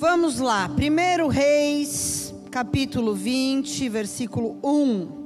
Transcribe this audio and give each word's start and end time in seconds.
Vamos 0.00 0.38
lá, 0.38 0.70
1 0.70 1.26
Reis, 1.26 2.32
capítulo 2.52 3.16
20, 3.16 3.88
versículo 3.88 4.56
1. 4.62 5.18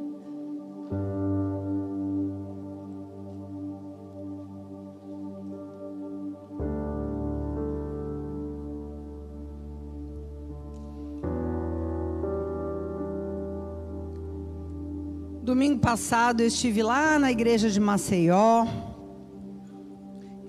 Domingo 15.42 15.80
passado 15.80 16.40
eu 16.40 16.46
estive 16.46 16.82
lá 16.82 17.18
na 17.18 17.30
igreja 17.30 17.68
de 17.68 17.78
Maceió. 17.78 18.91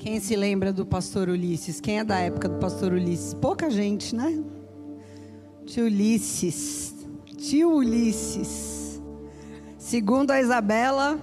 Quem 0.03 0.19
se 0.19 0.35
lembra 0.35 0.73
do 0.73 0.85
pastor 0.85 1.29
Ulisses? 1.29 1.79
Quem 1.79 1.99
é 1.99 2.03
da 2.03 2.19
época 2.19 2.49
do 2.49 2.59
pastor 2.59 2.91
Ulisses? 2.91 3.33
Pouca 3.33 3.69
gente, 3.69 4.13
né? 4.13 4.37
Tio 5.65 5.85
Ulisses. 5.85 6.93
Tio 7.37 7.69
Ulisses. 7.69 9.01
Segundo 9.77 10.31
a 10.31 10.41
Isabela, 10.41 11.17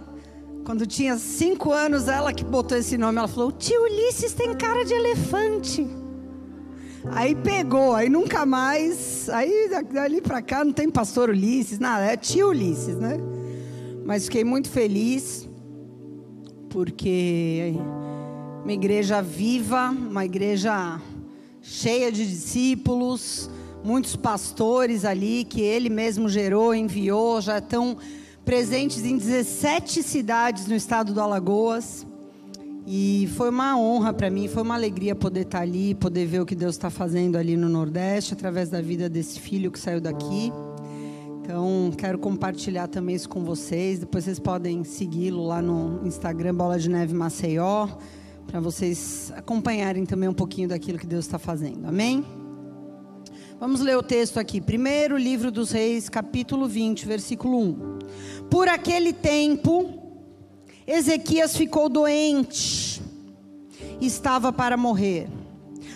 quando 0.65 0.87
tinha 0.87 1.19
cinco 1.19 1.71
anos, 1.73 2.09
ela 2.09 2.33
que 2.33 2.43
botou 2.43 2.79
esse 2.79 2.97
nome, 2.97 3.19
ela 3.19 3.29
falou: 3.29 3.53
Tio 3.53 3.83
Ulisses 3.83 4.33
tem 4.33 4.57
cara 4.57 4.83
de 4.83 4.95
elefante. 4.95 5.87
Aí 7.11 7.35
pegou, 7.35 7.95
aí 7.95 8.09
nunca 8.09 8.47
mais. 8.47 9.29
Aí 9.29 9.69
dali 9.93 10.23
pra 10.23 10.41
cá 10.41 10.65
não 10.65 10.73
tem 10.73 10.89
pastor 10.89 11.29
Ulisses, 11.29 11.79
nada, 11.79 12.07
é 12.07 12.17
tio 12.17 12.49
Ulisses, 12.49 12.97
né? 12.97 13.19
Mas 14.07 14.25
fiquei 14.25 14.43
muito 14.43 14.71
feliz, 14.71 15.47
porque 16.71 17.75
uma 18.63 18.73
igreja 18.73 19.23
viva, 19.23 19.91
uma 19.91 20.25
igreja 20.25 21.01
cheia 21.63 22.13
de 22.13 22.27
discípulos, 22.27 23.51
muitos 23.83 24.17
pastores 24.17 25.05
ali 25.05 25.45
que 25.45 25.61
ele 25.61 25.89
mesmo 25.89 26.29
gerou, 26.29 26.75
enviou, 26.75 27.41
já 27.41 27.59
estão 27.59 27.97
presentes 28.45 29.05
em 29.05 29.17
17 29.17 30.03
cidades 30.03 30.67
no 30.67 30.75
estado 30.75 31.13
do 31.15 31.21
Alagoas. 31.21 32.07
E 32.87 33.29
foi 33.37 33.51
uma 33.51 33.79
honra 33.79 34.13
para 34.13 34.31
mim, 34.31 34.49
foi 34.49 34.63
uma 34.63 34.75
alegria 34.75 35.15
poder 35.15 35.43
estar 35.43 35.61
ali, 35.61 35.95
poder 35.95 36.27
ver 36.27 36.41
o 36.41 36.47
que 36.47 36.55
Deus 36.55 36.75
está 36.75 36.91
fazendo 36.91 37.37
ali 37.37 37.57
no 37.57 37.69
Nordeste, 37.69 38.35
através 38.35 38.69
da 38.69 38.81
vida 38.81 39.09
desse 39.09 39.39
filho 39.39 39.71
que 39.71 39.79
saiu 39.79 40.01
daqui. 40.01 40.53
Então, 41.43 41.93
quero 41.97 42.19
compartilhar 42.19 42.89
também 42.89 43.15
isso 43.15 43.29
com 43.29 43.45
vocês. 43.45 43.99
Depois 44.01 44.25
vocês 44.25 44.39
podem 44.39 44.83
segui-lo 44.83 45.47
lá 45.47 45.63
no 45.63 46.01
Instagram, 46.07 46.55
Bola 46.55 46.79
de 46.79 46.89
Neve 46.89 47.15
Maceió, 47.15 47.89
para 48.51 48.59
vocês 48.59 49.33
acompanharem 49.37 50.05
também 50.05 50.29
um 50.29 50.35
pouquinho 50.35 50.69
daquilo 50.69 50.99
que 50.99 51.07
Deus 51.07 51.25
está 51.25 51.39
fazendo. 51.39 51.87
Amém? 51.87 52.25
Vamos 53.61 53.81
ler 53.81 53.97
o 53.97 54.03
texto 54.03 54.41
aqui. 54.41 54.61
Primeiro 54.61 55.17
livro 55.17 55.53
dos 55.53 55.71
Reis, 55.71 56.09
capítulo 56.09 56.67
20, 56.67 57.07
versículo 57.07 57.61
1. 57.61 57.99
Por 58.51 58.67
aquele 58.67 59.13
tempo, 59.13 59.89
Ezequias 60.85 61.57
ficou 61.57 61.89
doente, 61.89 63.01
estava 64.01 64.53
para 64.53 64.77
morrer. 64.77 65.29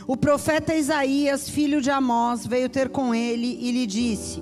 O 0.07 0.17
profeta 0.17 0.77
Isaías, 0.77 1.49
filho 1.49 1.81
de 1.81 1.91
Amós, 1.91 2.47
veio 2.47 2.69
ter 2.69 2.89
com 2.89 3.13
ele 3.13 3.59
e 3.61 3.73
lhe 3.73 3.87
disse: 3.87 4.41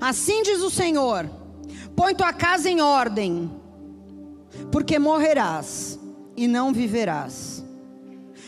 Assim 0.00 0.44
diz 0.44 0.60
o 0.60 0.70
Senhor: 0.70 1.28
põe 1.96 2.14
tua 2.14 2.32
casa 2.32 2.70
em 2.70 2.80
ordem, 2.80 3.50
porque 4.70 5.00
morrerás 5.00 5.98
e 6.36 6.46
não 6.46 6.72
viverás. 6.72 7.64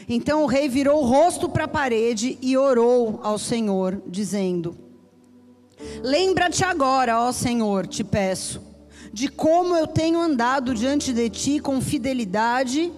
Então 0.08 0.42
o 0.42 0.46
rei 0.46 0.68
virou 0.68 1.02
o 1.02 1.06
rosto 1.06 1.48
para 1.48 1.64
a 1.64 1.68
parede 1.68 2.38
e 2.42 2.56
orou 2.56 3.20
ao 3.22 3.38
Senhor, 3.38 4.02
dizendo: 4.06 4.76
Lembra-te 6.02 6.64
agora, 6.64 7.20
ó 7.20 7.32
Senhor, 7.32 7.86
te 7.86 8.04
peço, 8.04 8.62
de 9.12 9.28
como 9.28 9.76
eu 9.76 9.86
tenho 9.86 10.20
andado 10.20 10.74
diante 10.74 11.12
de 11.12 11.30
ti 11.30 11.60
com 11.60 11.80
fidelidade 11.80 12.92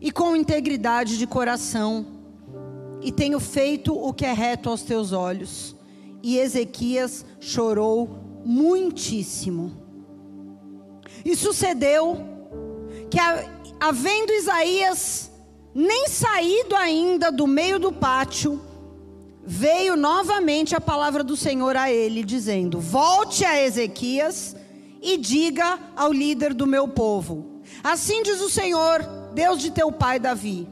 e 0.00 0.10
com 0.10 0.34
integridade 0.34 1.18
de 1.18 1.26
coração, 1.26 2.06
e 3.02 3.12
tenho 3.12 3.38
feito 3.38 3.94
o 3.94 4.12
que 4.12 4.24
é 4.24 4.32
reto 4.32 4.70
aos 4.70 4.82
teus 4.82 5.12
olhos 5.12 5.76
e 6.22 6.38
Ezequias 6.38 7.24
chorou 7.40 8.08
muitíssimo. 8.44 9.72
E 11.24 11.34
sucedeu 11.34 12.18
que, 13.10 13.18
havendo 13.82 14.32
Isaías 14.32 15.28
nem 15.74 16.06
saído 16.06 16.76
ainda 16.76 17.32
do 17.32 17.48
meio 17.48 17.80
do 17.80 17.92
pátio, 17.92 18.62
veio 19.44 19.96
novamente 19.96 20.76
a 20.76 20.80
palavra 20.80 21.24
do 21.24 21.36
Senhor 21.36 21.76
a 21.76 21.90
ele, 21.90 22.22
dizendo: 22.22 22.78
Volte 22.78 23.44
a 23.44 23.60
Ezequias 23.60 24.54
e 25.02 25.16
diga 25.16 25.80
ao 25.96 26.12
líder 26.12 26.54
do 26.54 26.64
meu 26.64 26.86
povo: 26.86 27.60
Assim 27.82 28.22
diz 28.22 28.40
o 28.40 28.48
Senhor, 28.48 29.02
Deus 29.34 29.60
de 29.60 29.72
teu 29.72 29.90
pai 29.90 30.20
Davi: 30.20 30.68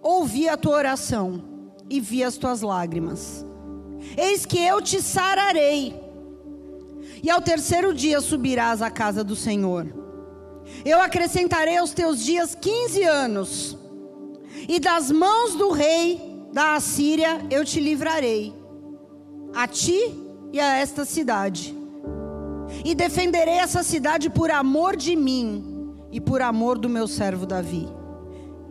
Ouvi 0.00 0.48
a 0.48 0.56
tua 0.56 0.76
oração 0.76 1.44
e 1.90 2.00
vi 2.00 2.24
as 2.24 2.38
tuas 2.38 2.62
lágrimas 2.62 3.44
Eis 4.16 4.46
que 4.46 4.58
eu 4.58 4.80
te 4.80 5.02
sararei, 5.02 5.94
e 7.22 7.28
ao 7.28 7.42
terceiro 7.42 7.92
dia 7.92 8.18
subirás 8.22 8.80
à 8.80 8.90
casa 8.90 9.22
do 9.22 9.36
Senhor. 9.36 9.99
Eu 10.84 11.00
acrescentarei 11.00 11.76
aos 11.76 11.92
teus 11.92 12.22
dias 12.22 12.54
quinze 12.54 13.02
anos, 13.02 13.76
e 14.68 14.80
das 14.80 15.10
mãos 15.10 15.54
do 15.54 15.70
rei 15.70 16.20
da 16.52 16.74
Assíria 16.74 17.46
eu 17.50 17.64
te 17.64 17.80
livrarei, 17.80 18.54
a 19.54 19.66
ti 19.66 20.14
e 20.52 20.60
a 20.60 20.76
esta 20.76 21.04
cidade. 21.04 21.76
E 22.84 22.94
defenderei 22.94 23.54
essa 23.54 23.82
cidade 23.82 24.30
por 24.30 24.50
amor 24.50 24.96
de 24.96 25.16
mim 25.16 25.94
e 26.12 26.20
por 26.20 26.40
amor 26.40 26.78
do 26.78 26.88
meu 26.88 27.06
servo 27.06 27.44
Davi. 27.44 27.88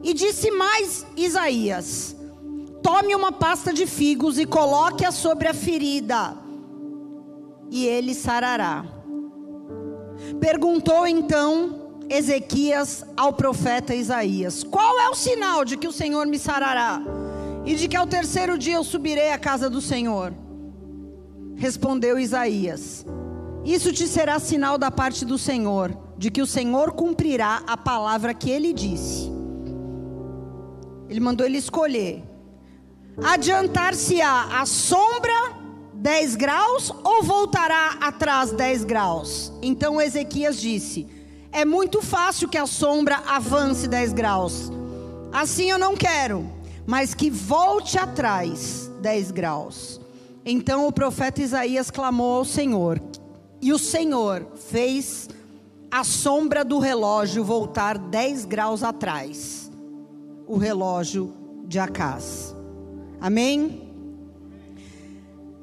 E 0.01 0.13
disse 0.13 0.49
mais 0.51 1.05
Isaías: 1.15 2.15
Tome 2.81 3.13
uma 3.13 3.31
pasta 3.31 3.73
de 3.73 3.85
figos 3.85 4.39
e 4.39 4.45
coloque-a 4.45 5.11
sobre 5.11 5.47
a 5.47 5.53
ferida, 5.53 6.37
e 7.69 7.85
ele 7.85 8.13
sarará. 8.13 8.85
Perguntou 10.39 11.07
então 11.07 11.88
Ezequias 12.09 13.05
ao 13.15 13.33
profeta 13.33 13.93
Isaías: 13.93 14.63
Qual 14.63 14.99
é 14.99 15.09
o 15.09 15.15
sinal 15.15 15.63
de 15.63 15.77
que 15.77 15.87
o 15.87 15.91
Senhor 15.91 16.25
me 16.25 16.39
sarará? 16.39 17.01
E 17.65 17.75
de 17.75 17.87
que 17.87 17.95
ao 17.95 18.07
terceiro 18.07 18.57
dia 18.57 18.75
eu 18.75 18.83
subirei 18.83 19.31
à 19.31 19.37
casa 19.37 19.69
do 19.69 19.81
Senhor? 19.81 20.33
Respondeu 21.55 22.17
Isaías: 22.17 23.05
Isso 23.63 23.93
te 23.93 24.07
será 24.07 24.39
sinal 24.39 24.77
da 24.77 24.89
parte 24.89 25.23
do 25.23 25.37
Senhor, 25.37 25.95
de 26.17 26.31
que 26.31 26.41
o 26.41 26.47
Senhor 26.47 26.93
cumprirá 26.93 27.61
a 27.67 27.77
palavra 27.77 28.33
que 28.33 28.49
ele 28.49 28.73
disse. 28.73 29.29
Ele 31.07 31.19
mandou 31.19 31.45
ele 31.45 31.57
escolher 31.57 32.23
Adiantar-se-á 33.23 34.61
a 34.61 34.65
sombra 34.65 35.59
10 35.93 36.35
graus 36.35 36.89
ou 37.03 37.21
voltará 37.21 37.97
atrás 37.99 38.51
10 38.51 38.85
graus? 38.85 39.51
Então 39.61 40.01
Ezequias 40.01 40.59
disse: 40.59 41.05
É 41.51 41.65
muito 41.65 42.01
fácil 42.01 42.47
que 42.47 42.57
a 42.57 42.67
sombra 42.67 43.23
avance 43.27 43.87
10 43.87 44.13
graus. 44.13 44.71
Assim 45.31 45.69
eu 45.69 45.77
não 45.77 45.95
quero, 45.95 46.49
mas 46.85 47.13
que 47.13 47.29
volte 47.29 47.97
atrás 47.97 48.89
10 49.01 49.31
graus. 49.31 49.99
Então 50.45 50.87
o 50.87 50.91
profeta 50.91 51.41
Isaías 51.41 51.91
clamou 51.91 52.37
ao 52.37 52.45
Senhor, 52.45 53.01
e 53.61 53.73
o 53.73 53.79
Senhor 53.79 54.47
fez 54.69 55.27
a 55.91 56.03
sombra 56.03 56.63
do 56.63 56.79
relógio 56.79 57.43
voltar 57.43 57.97
10 57.97 58.45
graus 58.45 58.83
atrás 58.83 59.69
o 60.49 60.57
relógio 60.57 61.31
de 61.67 61.77
Acás. 61.77 62.55
Amém? 63.21 63.87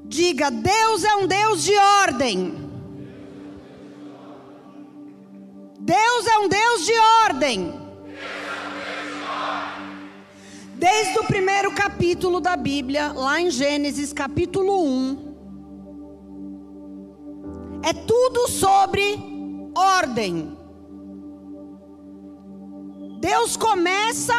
Diga: 0.04 0.48
Deus 0.48 1.02
é 1.02 1.16
um 1.16 1.26
Deus 1.26 1.64
de 1.64 1.76
ordem. 1.76 2.65
Deus 5.86 6.26
é 6.26 6.38
um 6.40 6.48
Deus 6.48 6.84
de 6.84 6.92
ordem. 7.26 7.72
Desde 10.74 11.16
o 11.20 11.24
primeiro 11.24 11.70
capítulo 11.70 12.40
da 12.40 12.56
Bíblia, 12.56 13.12
lá 13.12 13.40
em 13.40 13.52
Gênesis 13.52 14.12
capítulo 14.12 14.82
1, 14.82 15.36
é 17.84 17.92
tudo 17.92 18.48
sobre 18.48 19.16
ordem. 19.76 20.58
Deus 23.20 23.56
começa 23.56 24.34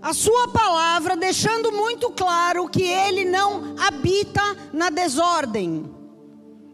a 0.00 0.14
sua 0.14 0.48
palavra, 0.48 1.14
deixando 1.14 1.70
muito 1.72 2.10
claro 2.10 2.70
que 2.70 2.84
ele 2.84 3.26
não 3.26 3.74
habita 3.78 4.40
na 4.72 4.88
desordem, 4.88 5.94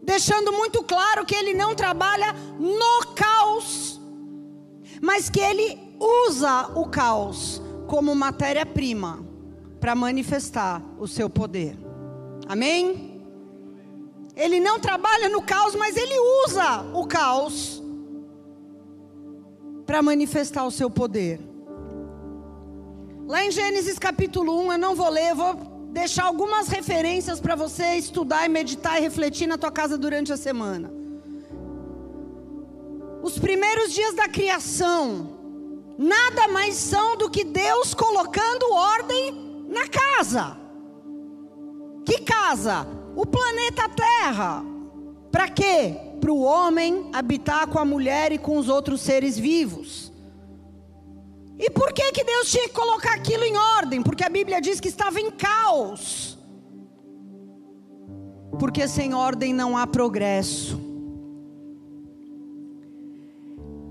deixando 0.03 0.51
muito 0.51 0.83
claro 0.83 1.25
que 1.25 1.33
ele 1.33 1.53
não 1.53 1.73
trabalha 1.73 2.33
no 2.59 3.13
caos, 3.15 3.99
mas 5.01 5.29
que 5.29 5.39
ele 5.39 5.79
usa 5.99 6.71
o 6.75 6.87
caos 6.87 7.61
como 7.87 8.13
matéria-prima 8.13 9.25
para 9.79 9.95
manifestar 9.95 10.81
o 10.97 11.07
seu 11.07 11.29
poder. 11.29 11.77
Amém? 12.47 13.21
Ele 14.35 14.59
não 14.59 14.79
trabalha 14.79 15.29
no 15.29 15.41
caos, 15.41 15.75
mas 15.75 15.95
ele 15.95 16.15
usa 16.45 16.81
o 16.93 17.05
caos 17.05 17.81
para 19.85 20.01
manifestar 20.01 20.65
o 20.65 20.71
seu 20.71 20.89
poder. 20.89 21.39
Lá 23.27 23.45
em 23.45 23.51
Gênesis 23.51 23.97
capítulo 23.97 24.59
1, 24.65 24.73
eu 24.73 24.77
não 24.77 24.95
vou 24.95 25.09
ler, 25.09 25.33
vou 25.33 25.72
deixar 25.93 26.25
algumas 26.25 26.67
referências 26.67 27.39
para 27.39 27.55
você 27.55 27.95
estudar 27.95 28.45
e 28.45 28.49
meditar 28.49 28.97
e 28.97 29.01
refletir 29.01 29.45
na 29.47 29.59
tua 29.59 29.71
casa 29.71 29.95
durante 29.95 30.33
a 30.33 30.37
semana. 30.37 30.91
Os 33.21 33.37
primeiros 33.37 33.93
dias 33.93 34.15
da 34.15 34.27
criação 34.27 35.37
nada 35.97 36.47
mais 36.47 36.73
são 36.75 37.15
do 37.15 37.29
que 37.29 37.43
Deus 37.43 37.93
colocando 37.93 38.73
ordem 38.73 39.65
na 39.69 39.87
casa. 39.87 40.57
Que 42.03 42.21
casa? 42.21 42.87
O 43.15 43.25
planeta 43.25 43.87
Terra. 43.87 44.65
Para 45.31 45.47
quê? 45.47 45.95
Para 46.19 46.31
o 46.31 46.41
homem 46.41 47.11
habitar 47.13 47.67
com 47.67 47.77
a 47.77 47.85
mulher 47.85 48.31
e 48.31 48.39
com 48.39 48.57
os 48.57 48.67
outros 48.67 48.99
seres 49.01 49.37
vivos. 49.37 50.11
E 51.57 51.69
por 51.69 51.93
que, 51.93 52.11
que 52.11 52.23
Deus 52.23 52.49
tinha 52.49 52.67
que 52.67 52.73
colocar 52.73 53.13
aquilo 53.13 53.43
em 53.43 53.55
ordem? 53.57 54.01
Porque 54.01 54.23
a 54.23 54.29
Bíblia 54.29 54.59
diz 54.59 54.79
que 54.79 54.87
estava 54.87 55.19
em 55.19 55.31
caos. 55.31 56.37
Porque 58.59 58.87
sem 58.87 59.13
ordem 59.13 59.53
não 59.53 59.77
há 59.77 59.85
progresso. 59.85 60.79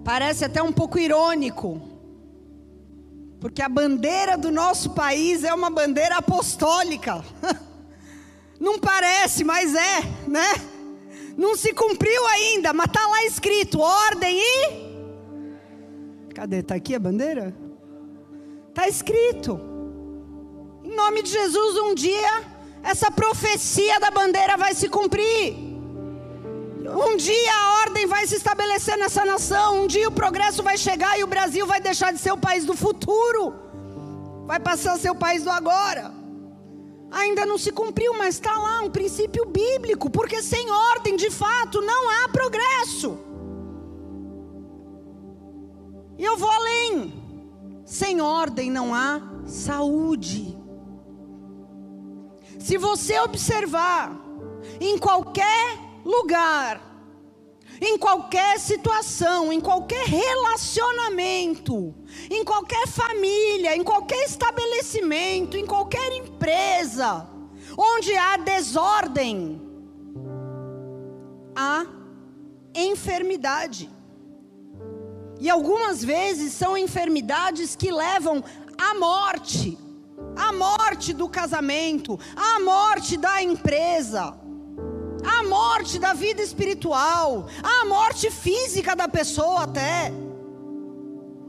Parece 0.05 0.45
até 0.45 0.63
um 0.63 0.73
pouco 0.73 0.99
irônico. 0.99 1.81
Porque 3.41 3.63
a 3.63 3.69
bandeira 3.69 4.37
do 4.37 4.51
nosso 4.51 4.91
país 4.91 5.45
é 5.45 5.53
uma 5.53 5.71
bandeira 5.71 6.17
apostólica. 6.17 7.25
Não 8.61 8.79
parece, 8.79 9.43
mas 9.43 9.75
é, 9.75 10.03
né? 10.29 10.55
Não 11.37 11.57
se 11.57 11.73
cumpriu 11.73 12.25
ainda, 12.29 12.73
mas 12.73 12.87
está 12.87 13.05
lá 13.05 13.25
escrito: 13.25 13.81
ordem 13.81 14.39
e. 14.39 14.82
Cadê? 16.33 16.59
Está 16.59 16.75
aqui 16.75 16.95
a 16.95 16.99
bandeira? 16.99 17.55
Está 18.69 18.89
escrito. 18.89 19.61
Em 20.85 20.95
nome 20.95 21.23
de 21.23 21.31
Jesus, 21.31 21.77
um 21.83 21.95
dia, 21.95 22.43
essa 22.83 23.11
profecia 23.11 24.01
da 24.01 24.11
bandeira 24.11 24.57
vai 24.57 24.75
se 24.75 24.89
cumprir. 24.89 25.55
Um 26.85 27.17
dia 27.17 27.53
a 27.55 27.81
ordem 27.83 28.07
vai 28.07 28.27
se 28.27 28.35
estabelecer 28.37 28.97
nessa 28.99 29.25
nação. 29.25 29.85
Um 29.85 29.87
dia 29.87 30.09
o 30.09 30.13
progresso 30.13 30.63
vai 30.63 30.77
chegar 30.77 31.19
e 31.19 31.25
o 31.25 31.27
Brasil 31.27 31.67
vai 31.67 31.81
deixar 31.81 32.13
de 32.13 32.19
ser 32.19 32.33
o 32.33 32.39
país 32.39 32.65
do 32.65 32.75
futuro. 32.75 33.55
Vai 34.47 34.59
passar 34.59 34.95
a 34.95 34.99
ser 34.99 35.11
o 35.11 35.15
país 35.15 35.45
do 35.45 35.51
agora 35.51 36.23
ainda 37.13 37.45
não 37.45 37.59
se 37.59 37.71
cumpriu, 37.71 38.15
mas 38.15 38.37
está 38.37 38.57
lá 38.57 38.81
um 38.81 38.91
princípio 38.91 39.45
bíblico, 39.45 40.09
porque 40.09 40.43
sem 40.43 40.71
ordem, 40.71 41.15
de 41.15 41.31
fato, 41.31 41.81
não 41.83 42.11
há 42.11 42.29
progresso. 42.29 43.19
E 46.23 46.25
eu 46.25 46.37
vou 46.37 46.49
além. 46.49 47.13
Sem 47.85 48.21
ordem 48.21 48.71
não 48.71 48.95
há 48.95 49.21
saúde. 49.45 50.57
Se 52.61 52.79
você 52.79 53.19
observar 53.19 54.17
em 54.81 54.97
qualquer 54.99 55.77
lugar, 56.05 56.81
em 57.81 57.99
qualquer 57.99 58.61
situação, 58.61 59.53
em 59.53 59.61
qualquer 59.61 60.07
relacionamento, 60.07 61.93
em 62.31 62.45
qualquer 62.45 62.87
família, 62.87 63.75
em 63.75 63.83
qualquer 63.83 64.25
estabelecimento, 64.25 65.57
em 65.57 65.67
qualquer 65.67 66.13
empresa, 66.13 67.29
onde 67.77 68.15
há 68.15 68.37
desordem, 68.37 69.61
há 71.57 71.85
enfermidade. 72.73 73.91
E 75.43 75.51
algumas 75.51 76.05
vezes 76.05 76.53
são 76.53 76.79
enfermidades 76.79 77.75
que 77.75 77.91
levam 77.91 78.45
à 78.79 78.95
morte, 78.95 79.77
à 80.37 80.53
morte 80.53 81.13
do 81.13 81.29
casamento, 81.29 82.17
à 82.37 82.61
morte 82.61 83.17
da 83.17 83.43
empresa 83.43 84.41
a 85.25 85.45
morte 85.45 85.99
da 85.99 86.13
vida 86.13 86.43
espiritual, 86.43 87.47
a 87.63 87.85
morte 87.87 88.31
física 88.31 88.95
da 88.95 89.09
pessoa 89.09 89.65
até. 89.65 90.13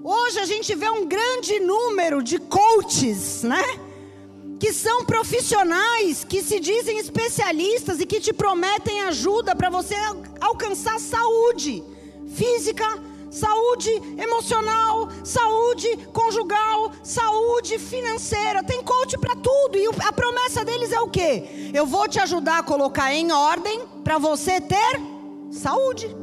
Hoje 0.03 0.39
a 0.39 0.45
gente 0.45 0.75
vê 0.75 0.89
um 0.89 1.07
grande 1.07 1.59
número 1.59 2.21
de 2.21 2.37
coaches, 2.37 3.43
né? 3.43 3.63
Que 4.59 4.71
são 4.73 5.05
profissionais, 5.05 6.23
que 6.23 6.41
se 6.43 6.59
dizem 6.59 6.97
especialistas 6.99 7.99
e 7.99 8.05
que 8.05 8.19
te 8.19 8.33
prometem 8.33 9.01
ajuda 9.03 9.55
para 9.55 9.69
você 9.69 9.95
alcançar 10.39 10.99
saúde 10.99 11.83
física, 12.35 12.85
saúde 13.33 13.89
emocional, 14.15 15.09
saúde 15.23 15.97
conjugal, 16.13 16.91
saúde 17.01 17.79
financeira. 17.79 18.63
Tem 18.63 18.83
coach 18.83 19.17
para 19.17 19.35
tudo. 19.35 19.75
E 19.75 19.87
a 20.05 20.13
promessa 20.13 20.63
deles 20.63 20.91
é 20.91 20.99
o 21.01 21.09
quê? 21.09 21.71
Eu 21.73 21.87
vou 21.87 22.07
te 22.07 22.19
ajudar 22.19 22.59
a 22.59 22.63
colocar 22.63 23.11
em 23.11 23.31
ordem 23.31 23.87
para 24.03 24.19
você 24.19 24.61
ter 24.61 25.01
saúde. 25.51 26.15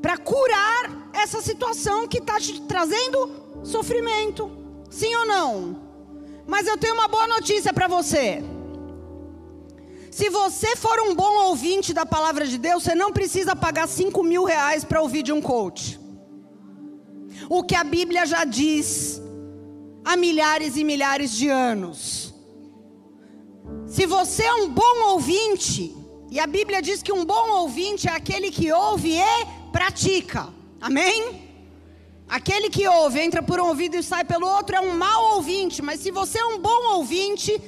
Para 0.00 0.16
curar 0.16 1.10
essa 1.12 1.42
situação 1.42 2.06
que 2.06 2.18
está 2.18 2.38
te 2.38 2.60
trazendo 2.62 3.30
sofrimento. 3.64 4.48
Sim 4.88 5.12
ou 5.16 5.26
não? 5.26 5.82
Mas 6.46 6.68
eu 6.68 6.78
tenho 6.78 6.94
uma 6.94 7.08
boa 7.08 7.26
notícia 7.26 7.72
para 7.72 7.88
você. 7.88 8.42
Se 10.20 10.28
você 10.28 10.76
for 10.76 11.00
um 11.00 11.14
bom 11.14 11.34
ouvinte 11.46 11.94
da 11.94 12.04
palavra 12.04 12.46
de 12.46 12.58
Deus, 12.58 12.82
você 12.82 12.94
não 12.94 13.10
precisa 13.10 13.56
pagar 13.56 13.88
5 13.88 14.22
mil 14.22 14.44
reais 14.44 14.84
para 14.84 15.00
ouvir 15.00 15.22
de 15.22 15.32
um 15.32 15.40
coach. 15.40 15.98
O 17.48 17.62
que 17.64 17.74
a 17.74 17.82
Bíblia 17.82 18.26
já 18.26 18.44
diz 18.44 19.18
há 20.04 20.18
milhares 20.18 20.76
e 20.76 20.84
milhares 20.84 21.30
de 21.30 21.48
anos. 21.48 22.34
Se 23.86 24.04
você 24.04 24.42
é 24.42 24.52
um 24.52 24.68
bom 24.68 24.96
ouvinte, 25.12 25.96
e 26.30 26.38
a 26.38 26.46
Bíblia 26.46 26.82
diz 26.82 27.02
que 27.02 27.14
um 27.14 27.24
bom 27.24 27.52
ouvinte 27.62 28.06
é 28.06 28.12
aquele 28.12 28.50
que 28.50 28.70
ouve 28.70 29.14
e 29.16 29.46
pratica. 29.72 30.48
Amém? 30.82 31.48
Aquele 32.28 32.68
que 32.68 32.86
ouve, 32.86 33.20
entra 33.20 33.42
por 33.42 33.58
um 33.58 33.68
ouvido 33.68 33.96
e 33.96 34.02
sai 34.02 34.24
pelo 34.24 34.46
outro, 34.46 34.76
é 34.76 34.80
um 34.82 34.94
mau 34.98 35.36
ouvinte. 35.36 35.80
Mas 35.80 36.00
se 36.00 36.10
você 36.10 36.38
é 36.38 36.44
um 36.44 36.58
bom 36.58 36.96
ouvinte, 36.96 37.58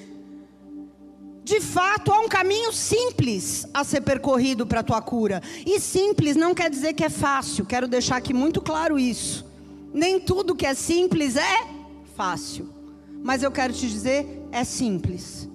de 1.44 1.61
fato, 1.61 2.12
há 2.12 2.20
um 2.20 2.28
caminho 2.28 2.72
simples 2.72 3.66
a 3.75 3.82
ser 3.82 4.00
percorrido 4.00 4.64
para 4.64 4.80
a 4.80 4.84
tua 4.84 5.02
cura. 5.02 5.42
E 5.66 5.80
simples 5.80 6.37
não 6.37 6.54
quer 6.54 6.70
dizer 6.70 6.92
que 6.92 7.02
é 7.02 7.11
fácil, 7.11 7.66
quero 7.66 7.88
deixar 7.88 8.16
aqui 8.16 8.32
muito 8.32 8.61
claro 8.61 8.99
isso. 8.99 9.44
Nem 9.92 10.20
tudo 10.20 10.54
que 10.54 10.64
é 10.64 10.72
simples 10.72 11.37
é 11.37 11.66
fácil. 12.14 12.68
Mas 13.25 13.42
eu 13.42 13.50
quero 13.50 13.72
te 13.72 13.88
dizer, 13.88 14.46
é 14.52 14.62
simples. 14.62 15.49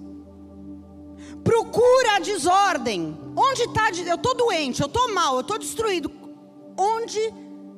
Procura 1.42 2.16
a 2.16 2.18
desordem. 2.18 3.16
Onde 3.34 3.62
está? 3.62 3.90
Eu 4.06 4.16
estou 4.16 4.34
doente, 4.34 4.82
eu 4.82 4.86
estou 4.86 5.14
mal, 5.14 5.36
eu 5.36 5.40
estou 5.40 5.58
destruído. 5.58 6.12
Onde 6.76 7.18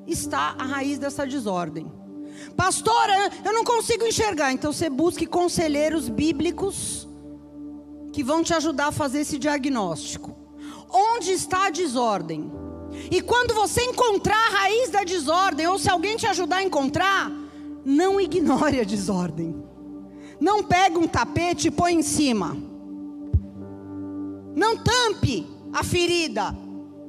está 0.06 0.56
a 0.58 0.64
raiz 0.64 0.98
dessa 0.98 1.24
desordem? 1.24 1.90
Pastora, 2.56 3.30
eu 3.44 3.52
não 3.52 3.62
consigo 3.62 4.04
enxergar. 4.04 4.52
Então 4.52 4.72
você 4.72 4.90
busque 4.90 5.26
conselheiros 5.26 6.08
bíblicos 6.08 7.08
que 8.12 8.22
vão 8.22 8.42
te 8.42 8.52
ajudar 8.54 8.88
a 8.88 8.92
fazer 8.92 9.20
esse 9.20 9.38
diagnóstico. 9.38 10.36
Onde 10.92 11.32
está 11.32 11.66
a 11.66 11.70
desordem? 11.70 12.50
E 13.10 13.20
quando 13.20 13.54
você 13.54 13.82
encontrar 13.82 14.36
a 14.36 14.50
raiz 14.58 14.90
da 14.90 15.04
desordem, 15.04 15.66
ou 15.66 15.78
se 15.78 15.88
alguém 15.88 16.16
te 16.16 16.26
ajudar 16.26 16.56
a 16.56 16.62
encontrar, 16.62 17.30
não 17.84 18.20
ignore 18.20 18.80
a 18.80 18.84
desordem. 18.84 19.54
Não 20.40 20.62
pegue 20.62 20.98
um 20.98 21.06
tapete 21.06 21.68
e 21.68 21.70
põe 21.70 21.94
em 21.94 22.02
cima. 22.02 22.56
Não 24.56 24.76
tampe 24.76 25.46
a 25.72 25.84
ferida, 25.84 26.56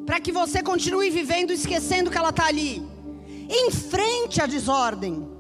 para 0.06 0.20
que 0.20 0.32
você 0.32 0.62
continue 0.62 1.10
vivendo 1.10 1.52
esquecendo 1.52 2.12
que 2.12 2.18
ela 2.18 2.30
está 2.30 2.46
ali. 2.46 2.86
Enfrente 3.50 4.42
a 4.42 4.46
desordem. 4.46 5.31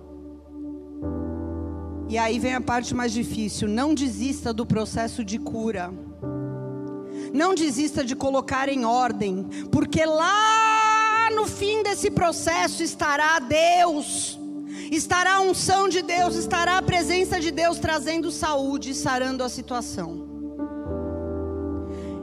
E 2.11 2.17
aí 2.17 2.39
vem 2.39 2.53
a 2.53 2.59
parte 2.59 2.93
mais 2.93 3.13
difícil: 3.13 3.69
não 3.69 3.95
desista 3.95 4.51
do 4.51 4.65
processo 4.65 5.23
de 5.23 5.39
cura. 5.39 5.93
Não 7.33 7.55
desista 7.55 8.03
de 8.03 8.17
colocar 8.17 8.67
em 8.67 8.83
ordem, 8.83 9.45
porque 9.71 10.03
lá 10.05 11.29
no 11.33 11.47
fim 11.47 11.81
desse 11.81 12.11
processo 12.11 12.83
estará 12.83 13.39
Deus, 13.39 14.37
estará 14.91 15.35
a 15.35 15.41
unção 15.41 15.87
de 15.87 16.01
Deus, 16.01 16.35
estará 16.35 16.77
a 16.77 16.81
presença 16.81 17.39
de 17.39 17.49
Deus 17.49 17.79
trazendo 17.79 18.29
saúde 18.29 18.89
e 18.89 18.95
sarando 18.95 19.41
a 19.41 19.47
situação. 19.47 20.27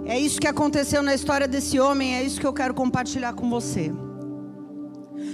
É 0.05 0.19
isso 0.19 0.39
que 0.39 0.47
aconteceu 0.47 1.03
na 1.03 1.15
história 1.15 1.49
desse 1.49 1.81
homem, 1.81 2.15
é 2.15 2.23
isso 2.23 2.39
que 2.39 2.47
eu 2.47 2.53
quero 2.53 2.75
compartilhar 2.75 3.33
com 3.33 3.49
você. 3.49 3.91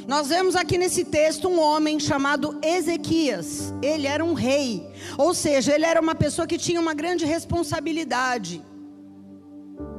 Nós 0.07 0.29
vemos 0.29 0.55
aqui 0.55 0.77
nesse 0.77 1.05
texto 1.05 1.49
um 1.49 1.59
homem 1.59 1.99
chamado 1.99 2.59
Ezequias. 2.63 3.73
Ele 3.83 4.07
era 4.07 4.23
um 4.25 4.35
rei, 4.35 4.87
ou 5.17 5.33
seja, 5.33 5.75
ele 5.75 5.87
era 5.87 6.01
uma 6.01 6.15
pessoa 6.15 6.47
que 6.47 6.59
tinha 6.59 6.79
uma 6.79 6.93
grande 6.93 7.25
responsabilidade, 7.25 8.63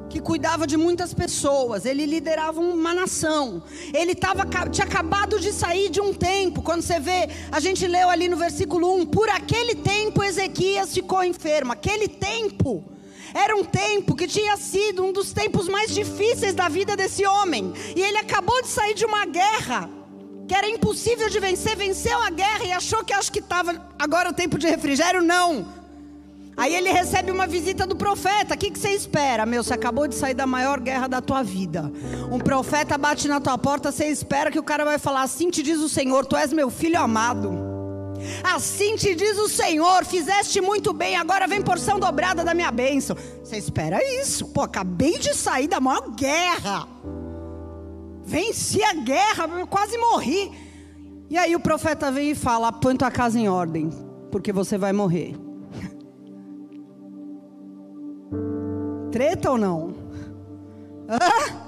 que 0.07 0.19
cuidava 0.19 0.67
de 0.67 0.77
muitas 0.77 1.11
pessoas, 1.13 1.85
ele 1.85 2.05
liderava 2.05 2.61
uma 2.61 2.93
nação. 2.93 3.63
Ele 3.93 4.13
tava, 4.13 4.45
tinha 4.69 4.85
acabado 4.85 5.39
de 5.39 5.51
sair 5.51 5.89
de 5.89 5.99
um 5.99 6.13
tempo, 6.13 6.61
quando 6.61 6.83
você 6.83 6.99
vê, 6.99 7.27
a 7.51 7.59
gente 7.59 7.87
leu 7.87 8.09
ali 8.09 8.27
no 8.27 8.37
versículo 8.37 8.95
1: 8.97 9.07
por 9.07 9.27
aquele 9.29 9.73
tempo 9.75 10.23
Ezequias 10.23 10.93
ficou 10.93 11.23
enfermo. 11.23 11.71
Aquele 11.71 12.07
tempo 12.07 12.94
era 13.35 13.53
um 13.53 13.65
tempo 13.65 14.15
que 14.15 14.27
tinha 14.27 14.55
sido 14.55 15.03
um 15.03 15.11
dos 15.11 15.33
tempos 15.33 15.67
mais 15.67 15.93
difíceis 15.93 16.53
da 16.53 16.69
vida 16.69 16.95
desse 16.95 17.25
homem. 17.25 17.73
E 17.93 18.01
ele 18.01 18.17
acabou 18.17 18.61
de 18.61 18.69
sair 18.69 18.93
de 18.93 19.03
uma 19.03 19.25
guerra 19.25 19.89
que 20.47 20.55
era 20.55 20.69
impossível 20.69 21.27
de 21.27 21.37
vencer, 21.37 21.75
venceu 21.75 22.17
a 22.21 22.29
guerra 22.29 22.63
e 22.63 22.71
achou 22.71 23.03
que 23.03 23.11
acho 23.11 23.29
que 23.29 23.39
estava 23.39 23.75
agora 23.99 24.29
o 24.29 24.33
tempo 24.33 24.57
de 24.57 24.67
refrigério, 24.67 25.21
não. 25.21 25.67
Aí 26.55 26.73
ele 26.73 26.89
recebe 26.89 27.29
uma 27.29 27.45
visita 27.45 27.85
do 27.85 27.97
profeta. 27.97 28.55
O 28.55 28.57
que, 28.57 28.71
que 28.71 28.79
você 28.79 28.91
espera? 28.91 29.45
Meu, 29.45 29.61
você 29.61 29.73
acabou 29.73 30.07
de 30.07 30.15
sair 30.15 30.33
da 30.33 30.47
maior 30.47 30.79
guerra 30.79 31.07
da 31.07 31.19
tua 31.19 31.43
vida. 31.43 31.91
Um 32.31 32.39
profeta 32.39 32.97
bate 32.97 33.27
na 33.27 33.41
tua 33.41 33.57
porta, 33.57 33.91
você 33.91 34.05
espera 34.05 34.49
que 34.49 34.59
o 34.59 34.63
cara 34.63 34.85
vai 34.85 34.97
falar 34.97 35.23
assim: 35.23 35.49
te 35.49 35.61
diz 35.61 35.79
o 35.79 35.89
Senhor, 35.89 36.25
tu 36.25 36.37
és 36.37 36.53
meu 36.53 36.69
filho 36.69 36.97
amado. 36.97 37.64
Assim 38.43 38.95
te 38.95 39.15
diz 39.15 39.37
o 39.37 39.49
Senhor: 39.49 40.05
fizeste 40.05 40.61
muito 40.61 40.93
bem, 40.93 41.15
agora 41.15 41.47
vem 41.47 41.61
porção 41.61 41.99
dobrada 41.99 42.43
da 42.43 42.53
minha 42.53 42.71
bênção. 42.71 43.15
Você 43.43 43.57
espera 43.57 43.99
isso? 44.21 44.47
Pô, 44.47 44.61
acabei 44.61 45.17
de 45.17 45.33
sair 45.33 45.67
da 45.67 45.79
maior 45.79 46.09
guerra. 46.11 46.87
Venci 48.23 48.83
a 48.83 48.93
guerra, 48.93 49.47
quase 49.67 49.97
morri. 49.97 50.51
E 51.29 51.37
aí 51.37 51.55
o 51.55 51.59
profeta 51.59 52.11
vem 52.11 52.31
e 52.31 52.35
fala: 52.35 52.71
põe 52.71 52.95
tua 52.95 53.11
casa 53.11 53.39
em 53.39 53.47
ordem, 53.47 53.89
porque 54.31 54.51
você 54.51 54.77
vai 54.77 54.93
morrer. 54.93 55.35
Treta 59.11 59.51
ou 59.51 59.57
não? 59.57 59.93
Hã? 61.09 61.64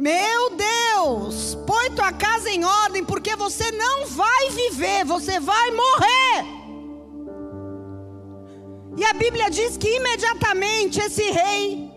Meu 0.00 0.56
Deus, 0.56 1.54
põe 1.66 1.90
tua 1.90 2.10
casa 2.10 2.48
em 2.48 2.64
ordem, 2.64 3.04
porque 3.04 3.36
você 3.36 3.70
não 3.70 4.06
vai 4.06 4.48
viver, 4.48 5.04
você 5.04 5.38
vai 5.38 5.70
morrer. 5.72 6.36
E 8.96 9.04
a 9.04 9.12
Bíblia 9.12 9.50
diz 9.50 9.76
que 9.76 9.96
imediatamente 9.96 10.98
esse 11.00 11.30
rei 11.30 11.90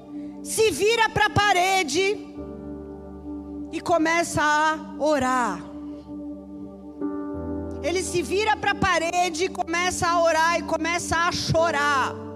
se 0.44 0.70
vira 0.70 1.08
para 1.12 1.28
a 1.28 1.30
parede 1.30 2.28
e 3.72 3.80
começa 3.80 4.42
a 4.44 5.02
orar. 5.02 5.64
Ele 7.82 8.04
se 8.04 8.22
vira 8.22 8.58
para 8.58 8.72
a 8.72 8.76
parede, 8.76 9.48
começa 9.48 10.10
a 10.10 10.22
orar 10.22 10.60
e 10.60 10.64
começa 10.64 11.16
a 11.16 11.32
chorar. 11.32 12.33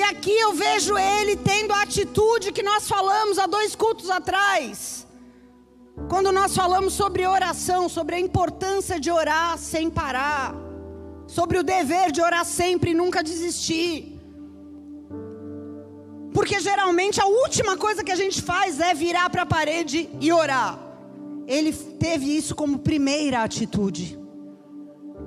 E 0.00 0.02
aqui 0.02 0.34
eu 0.44 0.52
vejo 0.54 0.96
ele 0.96 1.36
tendo 1.36 1.72
a 1.74 1.82
atitude 1.82 2.52
que 2.56 2.62
nós 2.62 2.88
falamos 2.88 3.38
há 3.38 3.46
dois 3.46 3.74
cultos 3.74 4.08
atrás. 4.08 5.06
Quando 6.08 6.32
nós 6.32 6.56
falamos 6.56 6.94
sobre 6.94 7.26
oração, 7.26 7.86
sobre 7.86 8.14
a 8.16 8.18
importância 8.18 8.98
de 8.98 9.10
orar 9.10 9.58
sem 9.58 9.90
parar, 9.90 10.54
sobre 11.26 11.58
o 11.58 11.62
dever 11.62 12.10
de 12.12 12.22
orar 12.22 12.46
sempre 12.46 12.92
e 12.92 12.94
nunca 12.94 13.22
desistir. 13.22 14.18
Porque 16.32 16.58
geralmente 16.60 17.20
a 17.20 17.26
última 17.26 17.76
coisa 17.76 18.02
que 18.02 18.14
a 18.16 18.20
gente 18.22 18.40
faz 18.40 18.80
é 18.80 18.94
virar 18.94 19.28
para 19.28 19.42
a 19.42 19.52
parede 19.54 20.08
e 20.18 20.32
orar. 20.32 20.78
Ele 21.46 21.74
teve 21.74 22.34
isso 22.34 22.54
como 22.54 22.78
primeira 22.78 23.42
atitude. 23.42 24.18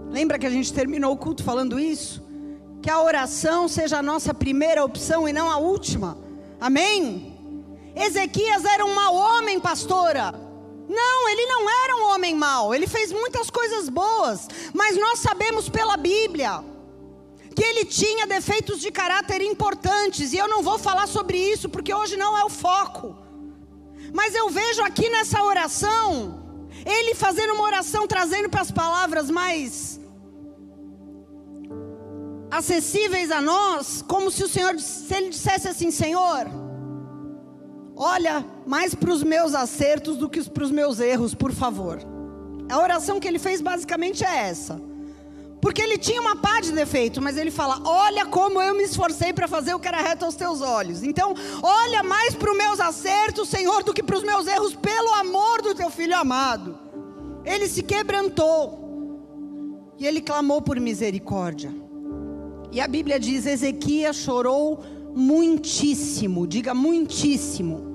Lembra 0.10 0.40
que 0.40 0.48
a 0.48 0.56
gente 0.58 0.74
terminou 0.74 1.14
o 1.14 1.18
culto 1.18 1.44
falando 1.44 1.80
isso? 1.80 2.23
Que 2.84 2.90
a 2.90 3.02
oração 3.02 3.70
seja 3.70 4.00
a 4.00 4.04
nossa 4.04 4.34
primeira 4.34 4.84
opção 4.84 5.26
e 5.26 5.32
não 5.32 5.50
a 5.50 5.56
última. 5.56 6.18
Amém? 6.60 7.34
Ezequias 7.96 8.66
era 8.66 8.86
um 8.86 8.94
mau 8.94 9.16
homem, 9.16 9.58
pastora. 9.58 10.34
Não, 10.90 11.30
ele 11.30 11.46
não 11.46 11.70
era 11.70 11.96
um 11.96 12.14
homem 12.14 12.36
mau. 12.36 12.76
Ele 12.76 12.86
fez 12.86 13.10
muitas 13.14 13.50
coisas 13.50 13.88
boas, 13.88 14.50
mas 14.74 14.98
nós 14.98 15.20
sabemos 15.20 15.70
pela 15.70 15.96
Bíblia 15.96 16.62
que 17.56 17.64
ele 17.64 17.86
tinha 17.86 18.28
defeitos 18.28 18.82
de 18.82 18.92
caráter 18.92 19.42
importantes, 19.42 20.34
e 20.34 20.38
eu 20.38 20.50
não 20.50 20.62
vou 20.62 20.78
falar 20.78 21.08
sobre 21.08 21.38
isso 21.38 21.70
porque 21.70 21.94
hoje 21.94 22.18
não 22.18 22.38
é 22.38 22.44
o 22.44 22.50
foco. 22.50 23.16
Mas 24.12 24.36
eu 24.36 24.50
vejo 24.50 24.82
aqui 24.82 25.08
nessa 25.10 25.42
oração, 25.42 26.44
ele 26.86 27.16
fazendo 27.16 27.54
uma 27.54 27.64
oração 27.64 28.06
trazendo 28.08 28.50
para 28.50 28.62
as 28.62 28.72
palavras 28.72 29.30
mais 29.30 30.03
acessíveis 32.54 33.32
a 33.32 33.42
nós, 33.42 34.04
como 34.08 34.30
se 34.30 34.44
o 34.44 34.48
Senhor, 34.48 34.80
se 34.80 35.14
ele 35.14 35.30
dissesse 35.30 35.68
assim: 35.68 35.90
Senhor, 35.90 36.46
olha 37.96 38.46
mais 38.66 38.94
para 38.94 39.12
os 39.12 39.24
meus 39.24 39.56
acertos 39.56 40.18
do 40.18 40.30
que 40.30 40.42
para 40.48 40.64
os 40.64 40.72
meus 40.72 41.00
erros, 41.00 41.34
por 41.34 41.52
favor. 41.52 42.00
A 42.70 42.80
oração 42.80 43.20
que 43.20 43.28
ele 43.28 43.40
fez 43.40 43.60
basicamente 43.60 44.24
é 44.24 44.50
essa. 44.50 44.80
Porque 45.60 45.82
ele 45.82 45.98
tinha 45.98 46.22
uma 46.22 46.36
pá 46.36 46.60
de 46.60 46.72
defeito, 46.72 47.20
mas 47.22 47.38
ele 47.38 47.50
fala: 47.50 47.82
Olha 47.86 48.26
como 48.28 48.62
eu 48.62 48.76
me 48.76 48.84
esforcei 48.84 49.34
para 49.34 49.48
fazer 49.48 49.74
o 49.74 49.80
que 49.80 49.88
era 49.88 50.02
reto 50.02 50.24
aos 50.24 50.36
teus 50.36 50.62
olhos. 50.62 51.02
Então, 51.02 51.34
olha 51.64 52.04
mais 52.04 52.36
para 52.36 52.52
os 52.52 52.58
meus 52.58 52.80
acertos, 52.80 53.50
Senhor, 53.50 53.84
do 53.84 53.94
que 53.94 54.04
para 54.04 54.18
os 54.18 54.24
meus 54.24 54.46
erros, 54.46 54.76
pelo 54.76 55.12
amor 55.16 55.62
do 55.64 55.74
teu 55.74 55.90
filho 55.90 56.16
amado. 56.16 56.78
Ele 57.44 57.68
se 57.68 57.82
quebrantou 57.82 58.80
e 59.98 60.06
ele 60.06 60.22
clamou 60.22 60.62
por 60.62 60.80
misericórdia. 60.80 61.83
E 62.74 62.82
a 62.82 62.88
Bíblia 62.88 63.20
diz: 63.20 63.46
Ezequias 63.46 64.16
chorou 64.16 64.84
muitíssimo, 65.16 66.48
diga 66.48 66.74
muitíssimo. 66.74 67.94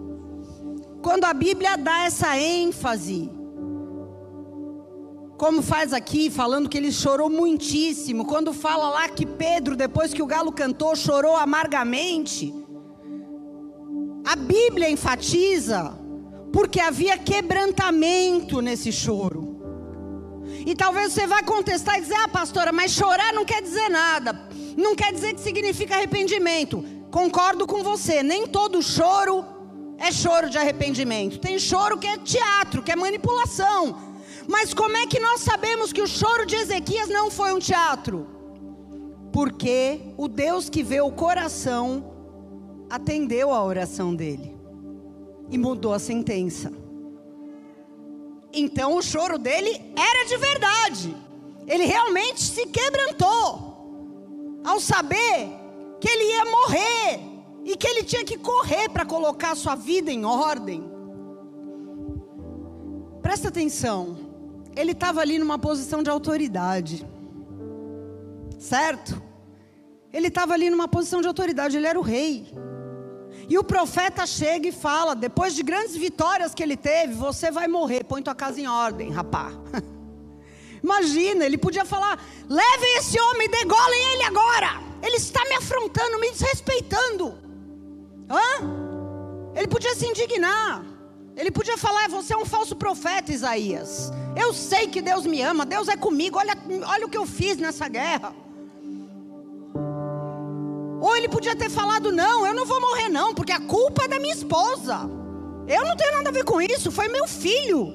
Quando 1.03 1.25
a 1.25 1.35
Bíblia 1.35 1.77
dá 1.77 2.05
essa 2.05 2.39
ênfase, 2.39 3.29
como 5.37 5.63
faz 5.63 5.93
aqui, 5.93 6.31
falando 6.31 6.69
que 6.69 6.79
ele 6.79 6.93
chorou 6.93 7.29
muitíssimo, 7.29 8.25
quando 8.25 8.53
fala 8.53 8.89
lá 8.89 9.09
que 9.09 9.27
Pedro, 9.27 9.75
depois 9.75 10.15
que 10.15 10.23
o 10.23 10.27
galo 10.27 10.53
cantou, 10.53 10.95
chorou 10.95 11.35
amargamente, 11.35 12.55
a 14.25 14.37
Bíblia 14.37 14.89
enfatiza, 14.89 15.99
porque 16.53 16.79
havia 16.79 17.19
quebrantamento 17.19 18.61
nesse 18.61 18.93
choro. 18.93 19.58
E 20.69 20.75
talvez 20.75 21.13
você 21.13 21.27
vá 21.27 21.43
contestar 21.43 21.99
e 21.99 22.03
dizer: 22.03 22.19
Ah, 22.25 22.29
pastora, 22.29 22.71
mas 22.73 22.93
chorar 22.93 23.33
não 23.33 23.45
quer 23.45 23.63
dizer 23.63 23.89
nada 23.89 24.49
não 24.79 24.95
quer 24.95 25.13
dizer 25.13 25.35
que 25.35 25.41
significa 25.41 25.97
arrependimento. 25.97 26.85
Concordo 27.11 27.67
com 27.67 27.83
você, 27.83 28.23
nem 28.23 28.47
todo 28.47 28.81
choro 28.81 29.45
é 29.99 30.13
choro 30.13 30.49
de 30.49 30.57
arrependimento. 30.57 31.41
Tem 31.41 31.59
choro 31.59 31.99
que 31.99 32.07
é 32.07 32.17
teatro, 32.17 32.83
que 32.83 32.93
é 32.93 32.97
manipulação. 32.97 33.99
Mas 34.47 34.73
como 34.73 34.97
é 34.97 35.07
que 35.07 35.19
nós 35.19 35.41
sabemos 35.41 35.93
que 35.93 36.01
o 36.01 36.07
choro 36.07 36.47
de 36.47 36.55
Ezequias 36.55 37.09
não 37.09 37.29
foi 37.29 37.53
um 37.53 37.59
teatro? 37.59 38.27
Porque 39.33 40.01
o 40.17 40.29
Deus 40.29 40.71
que 40.71 40.83
vê 40.83 41.01
o 41.01 41.11
coração 41.11 42.15
atendeu 42.89 43.53
a 43.53 43.63
oração 43.63 44.15
dele 44.15 44.57
e 45.51 45.59
mudou 45.59 45.93
a 45.93 45.99
sentença. 45.99 46.73
Então 48.59 48.97
o 48.97 49.03
choro 49.03 49.39
dele 49.39 49.71
era 49.97 50.25
de 50.27 50.37
verdade. 50.37 51.17
Ele 51.67 51.85
realmente 51.85 52.43
se 52.43 52.67
quebrantou 52.67 54.61
ao 54.65 54.81
saber 54.81 55.51
que 56.01 56.09
ele 56.09 56.25
ia 56.25 56.45
morrer 56.45 57.21
e 57.65 57.77
que 57.77 57.87
ele 57.87 58.03
tinha 58.03 58.25
que 58.25 58.39
correr 58.39 58.89
para 58.89 59.05
colocar 59.05 59.55
sua 59.55 59.75
vida 59.75 60.11
em 60.11 60.25
ordem. 60.25 60.83
Presta 63.23 63.49
atenção, 63.49 64.17
ele 64.75 64.93
estava 64.93 65.21
ali 65.21 65.39
numa 65.39 65.59
posição 65.59 66.03
de 66.03 66.09
autoridade, 66.09 67.07
certo? 68.59 69.21
Ele 70.13 70.29
estava 70.29 70.55
ali 70.55 70.71
numa 70.71 70.89
posição 70.89 71.21
de 71.21 71.29
autoridade, 71.29 71.77
ele 71.77 71.87
era 71.87 71.99
o 71.99 72.03
rei. 72.03 72.47
E 73.49 73.57
o 73.57 73.65
profeta 73.65 74.27
chega 74.27 74.69
e 74.69 74.73
fala: 74.73 75.15
depois 75.15 75.55
de 75.55 75.63
grandes 75.63 75.97
vitórias 75.97 76.55
que 76.55 76.63
ele 76.63 76.77
teve, 76.77 77.15
você 77.15 77.51
vai 77.51 77.67
morrer, 77.67 78.05
põe 78.05 78.23
tua 78.23 78.35
casa 78.35 78.61
em 78.61 78.67
ordem, 78.67 79.11
rapá. 79.11 79.51
Imagina, 80.85 81.45
ele 81.47 81.57
podia 81.57 81.85
falar: 81.85 82.23
levem 82.49 82.99
esse 82.99 83.19
homem, 83.19 83.49
degolem 83.49 84.13
ele 84.13 84.25
agora. 84.25 84.81
Ele 85.03 85.17
está 85.17 85.43
me 85.49 85.55
afrontando, 85.55 86.21
me 86.21 86.31
desrespeitando. 86.31 87.35
Hã? 88.29 89.55
Ele 89.55 89.67
podia 89.67 89.95
se 89.95 90.07
indignar. 90.07 90.85
Ele 91.35 91.51
podia 91.51 91.79
falar: 91.79 92.09
você 92.09 92.35
é 92.35 92.37
um 92.37 92.45
falso 92.45 92.77
profeta, 92.77 93.33
Isaías. 93.33 94.13
Eu 94.37 94.53
sei 94.53 94.89
que 94.89 95.01
Deus 95.01 95.25
me 95.25 95.41
ama, 95.41 95.65
Deus 95.65 95.89
é 95.89 95.97
comigo. 95.97 96.39
Olha, 96.39 96.57
olha 96.87 97.07
o 97.07 97.09
que 97.09 97.17
eu 97.17 97.25
fiz 97.27 97.57
nessa 97.57 97.89
guerra. 97.89 98.35
Ou 101.01 101.17
ele 101.17 101.29
podia 101.29 101.57
ter 101.57 101.71
falado: 101.71 102.13
não, 102.13 102.47
eu 102.47 102.55
não 102.55 102.67
vou 102.67 102.81
morrer, 102.81 103.09
não, 103.09 103.35
porque 103.35 103.53
a 103.53 103.61
culpa 103.61 104.05
é 104.05 104.09
da 104.09 104.19
minha 104.19 104.35
esposa. 104.35 105.09
Eu 105.67 105.85
não 105.85 105.97
tenho 105.97 106.15
nada 106.15 106.31
a 106.31 106.33
ver 106.33 106.45
com 106.45 106.61
isso, 106.61 106.91
foi 106.91 107.09
meu 107.09 107.29
filho. 107.29 107.95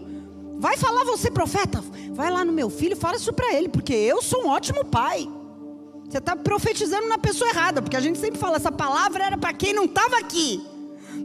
Vai 0.58 0.78
falar 0.78 1.04
você, 1.04 1.32
profeta, 1.32 1.84
vai 2.12 2.30
lá 2.30 2.46
no 2.46 2.54
meu 2.54 2.70
filho, 2.70 2.96
fala 2.96 3.18
isso 3.18 3.34
para 3.34 3.54
ele, 3.54 3.68
porque 3.68 3.94
eu 3.94 4.22
sou 4.22 4.44
um 4.44 4.48
ótimo 4.48 4.86
pai. 4.86 5.28
Você 6.08 6.20
está 6.20 6.36
profetizando 6.36 7.08
na 7.08 7.18
pessoa 7.18 7.50
errada, 7.50 7.82
porque 7.82 7.98
a 7.98 8.00
gente 8.00 8.20
sempre 8.20 8.40
fala, 8.40 8.58
essa 8.58 8.72
palavra 8.72 9.26
era 9.26 9.38
para 9.38 9.52
quem 9.52 9.74
não 9.74 9.86
estava 9.86 10.18
aqui. 10.18 10.64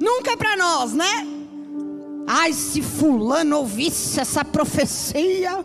Nunca 0.01 0.33
é 0.33 0.37
para 0.37 0.57
nós, 0.57 0.95
né? 0.95 1.27
Ai, 2.27 2.53
se 2.53 2.81
fulano 2.81 3.59
ouvisse 3.59 4.19
essa 4.19 4.45
profecia, 4.45 5.65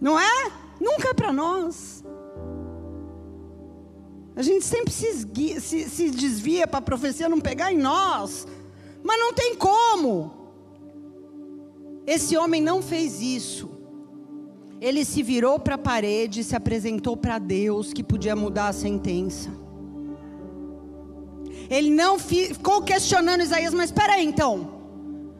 não 0.00 0.18
é? 0.18 0.52
Nunca 0.80 1.10
é 1.10 1.14
para 1.14 1.32
nós. 1.32 1.99
A 4.40 4.42
gente 4.42 4.64
sempre 4.64 4.90
se, 4.90 5.60
se, 5.60 5.86
se 5.86 6.10
desvia 6.10 6.66
para 6.66 6.78
a 6.78 6.80
profecia 6.80 7.28
não 7.28 7.38
pegar 7.38 7.70
em 7.74 7.76
nós, 7.76 8.48
mas 9.04 9.20
não 9.20 9.34
tem 9.34 9.54
como. 9.54 10.32
Esse 12.06 12.38
homem 12.38 12.62
não 12.62 12.80
fez 12.80 13.20
isso. 13.20 13.68
Ele 14.80 15.04
se 15.04 15.22
virou 15.22 15.58
para 15.58 15.74
a 15.74 15.78
parede 15.78 16.40
e 16.40 16.44
se 16.44 16.56
apresentou 16.56 17.18
para 17.18 17.38
Deus 17.38 17.92
que 17.92 18.02
podia 18.02 18.34
mudar 18.34 18.68
a 18.68 18.72
sentença. 18.72 19.50
Ele 21.68 21.90
não 21.90 22.18
ficou 22.18 22.80
questionando 22.80 23.42
Isaías, 23.42 23.74
mas 23.74 23.90
espera 23.90 24.14
aí 24.14 24.24
então. 24.24 24.70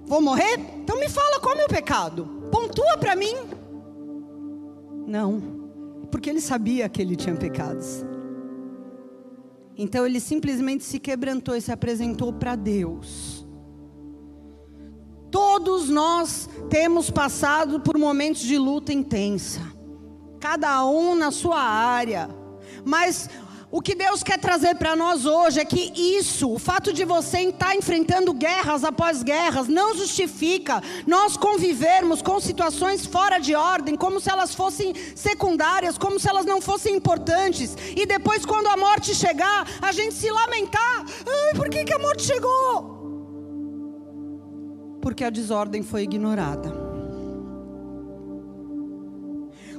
Vou 0.05 0.21
morrer? 0.21 0.61
Então 0.77 1.01
me 1.01 1.09
fala 1.09 1.41
qual 1.41 1.53
é 1.53 1.55
o 1.55 1.59
meu 1.61 1.69
pecado. 1.69 2.27
Pontua 2.53 2.99
para 2.99 3.17
mim. 3.17 3.35
Não, 5.07 5.41
porque 6.11 6.29
ele 6.29 6.43
sabia 6.43 6.87
que 6.87 7.01
ele 7.01 7.17
tinha 7.17 7.35
pecados. 7.35 8.10
Então 9.83 10.05
ele 10.05 10.21
simplesmente 10.21 10.85
se 10.85 10.99
quebrantou 10.99 11.57
e 11.57 11.61
se 11.63 11.73
apresentou 11.73 12.35
para 12.35 12.55
Deus. 12.55 13.47
Todos 15.31 15.89
nós 15.89 16.51
temos 16.69 17.11
passado 17.11 17.81
por 17.81 17.97
momentos 17.97 18.43
de 18.43 18.59
luta 18.59 18.93
intensa, 18.93 19.63
cada 20.39 20.85
um 20.85 21.15
na 21.15 21.31
sua 21.31 21.63
área, 21.63 22.29
mas 22.85 23.31
o 23.73 23.81
que 23.81 23.95
Deus 23.95 24.23
quer 24.25 24.39
trazer 24.39 24.75
para 24.75 24.97
nós 24.97 25.25
hoje 25.25 25.61
é 25.61 25.65
que 25.65 25.93
isso, 25.95 26.51
o 26.51 26.59
fato 26.59 26.93
de 26.93 27.05
você 27.05 27.39
estar 27.43 27.77
enfrentando 27.77 28.35
guerras 28.35 28.83
após 28.83 29.23
guerras, 29.23 29.69
não 29.69 29.97
justifica 29.97 30.83
nós 31.07 31.37
convivermos 31.37 32.21
com 32.21 32.41
situações 32.41 33.07
fora 33.07 33.39
de 33.39 33.55
ordem, 33.55 33.95
como 33.95 34.19
se 34.19 34.29
elas 34.29 34.57
fossem 34.57 34.93
secundárias, 35.15 35.97
como 35.97 36.19
se 36.19 36.29
elas 36.29 36.45
não 36.45 36.61
fossem 36.61 36.97
importantes, 36.97 37.77
e 37.95 38.05
depois, 38.05 38.45
quando 38.45 38.67
a 38.67 38.77
morte 38.77 39.15
chegar, 39.15 39.65
a 39.81 39.93
gente 39.93 40.15
se 40.15 40.29
lamentar: 40.29 41.05
ai, 41.27 41.55
por 41.55 41.69
que, 41.69 41.85
que 41.85 41.95
a 41.95 41.99
morte 41.99 42.25
chegou? 42.25 42.99
Porque 45.01 45.23
a 45.23 45.31
desordem 45.31 45.83
foi 45.85 46.03
ignorada. 46.03 46.80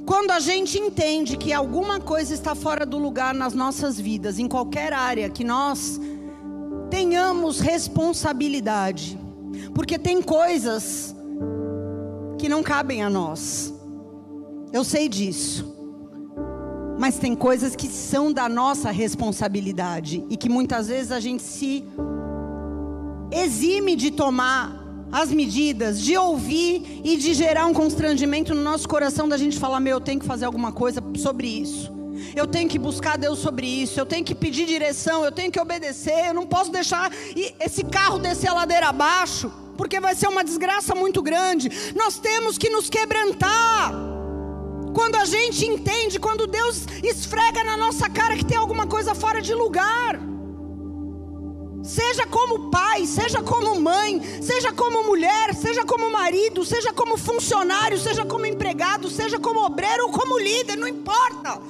Quando 0.04 0.32
a 0.32 0.40
gente 0.40 0.78
entende 0.78 1.36
que 1.36 1.52
alguma 1.52 2.00
coisa 2.00 2.34
está 2.34 2.54
fora 2.54 2.84
do 2.84 2.98
lugar 2.98 3.34
nas 3.34 3.54
nossas 3.54 4.00
vidas, 4.00 4.38
em 4.38 4.48
qualquer 4.48 4.92
área 4.92 5.30
que 5.30 5.44
nós 5.44 6.00
tenhamos 6.90 7.60
responsabilidade, 7.60 9.18
porque 9.74 9.98
tem 9.98 10.20
coisas 10.20 11.14
que 12.38 12.48
não 12.48 12.62
cabem 12.62 13.02
a 13.02 13.08
nós. 13.08 13.72
Eu 14.72 14.82
sei 14.82 15.08
disso. 15.08 15.70
Mas 16.98 17.18
tem 17.18 17.34
coisas 17.34 17.76
que 17.76 17.88
são 17.88 18.32
da 18.32 18.48
nossa 18.48 18.90
responsabilidade 18.90 20.24
e 20.28 20.36
que 20.36 20.48
muitas 20.48 20.88
vezes 20.88 21.12
a 21.12 21.20
gente 21.20 21.42
se 21.42 21.84
exime 23.30 23.96
de 23.96 24.10
tomar 24.10 24.81
as 25.12 25.30
medidas, 25.30 26.00
de 26.00 26.16
ouvir 26.16 27.02
e 27.04 27.18
de 27.18 27.34
gerar 27.34 27.66
um 27.66 27.74
constrangimento 27.74 28.54
no 28.54 28.62
nosso 28.62 28.88
coração 28.88 29.28
da 29.28 29.36
gente 29.36 29.58
falar: 29.58 29.78
meu, 29.78 29.98
eu 29.98 30.00
tenho 30.00 30.18
que 30.18 30.26
fazer 30.26 30.46
alguma 30.46 30.72
coisa 30.72 31.04
sobre 31.16 31.46
isso. 31.46 31.92
Eu 32.34 32.46
tenho 32.46 32.68
que 32.68 32.78
buscar 32.78 33.18
Deus 33.18 33.40
sobre 33.40 33.66
isso, 33.66 34.00
eu 34.00 34.06
tenho 34.06 34.24
que 34.24 34.34
pedir 34.34 34.64
direção, 34.64 35.24
eu 35.24 35.32
tenho 35.32 35.52
que 35.52 35.60
obedecer, 35.60 36.28
eu 36.28 36.34
não 36.34 36.46
posso 36.46 36.70
deixar 36.70 37.10
esse 37.60 37.84
carro 37.84 38.18
descer 38.18 38.48
a 38.48 38.54
ladeira 38.54 38.88
abaixo, 38.88 39.52
porque 39.76 40.00
vai 40.00 40.14
ser 40.14 40.28
uma 40.28 40.44
desgraça 40.44 40.94
muito 40.94 41.20
grande. 41.20 41.68
Nós 41.94 42.18
temos 42.18 42.56
que 42.56 42.70
nos 42.70 42.88
quebrantar. 42.88 43.92
Quando 44.94 45.16
a 45.16 45.24
gente 45.24 45.66
entende, 45.66 46.18
quando 46.18 46.46
Deus 46.46 46.86
esfrega 47.02 47.64
na 47.64 47.76
nossa 47.76 48.08
cara 48.08 48.36
que 48.36 48.44
tem 48.44 48.56
alguma 48.56 48.86
coisa 48.86 49.14
fora 49.14 49.42
de 49.42 49.52
lugar. 49.52 50.31
Seja 51.82 52.26
como 52.26 52.70
pai, 52.70 53.04
seja 53.06 53.42
como 53.42 53.80
mãe, 53.80 54.22
seja 54.40 54.72
como 54.72 55.02
mulher, 55.02 55.52
seja 55.54 55.84
como 55.84 56.10
marido, 56.10 56.64
seja 56.64 56.92
como 56.92 57.16
funcionário, 57.16 57.98
seja 57.98 58.24
como 58.24 58.46
empregado, 58.46 59.10
seja 59.10 59.38
como 59.38 59.64
obreiro 59.64 60.04
ou 60.06 60.12
como 60.12 60.38
líder, 60.38 60.76
não 60.76 60.86
importa. 60.86 61.60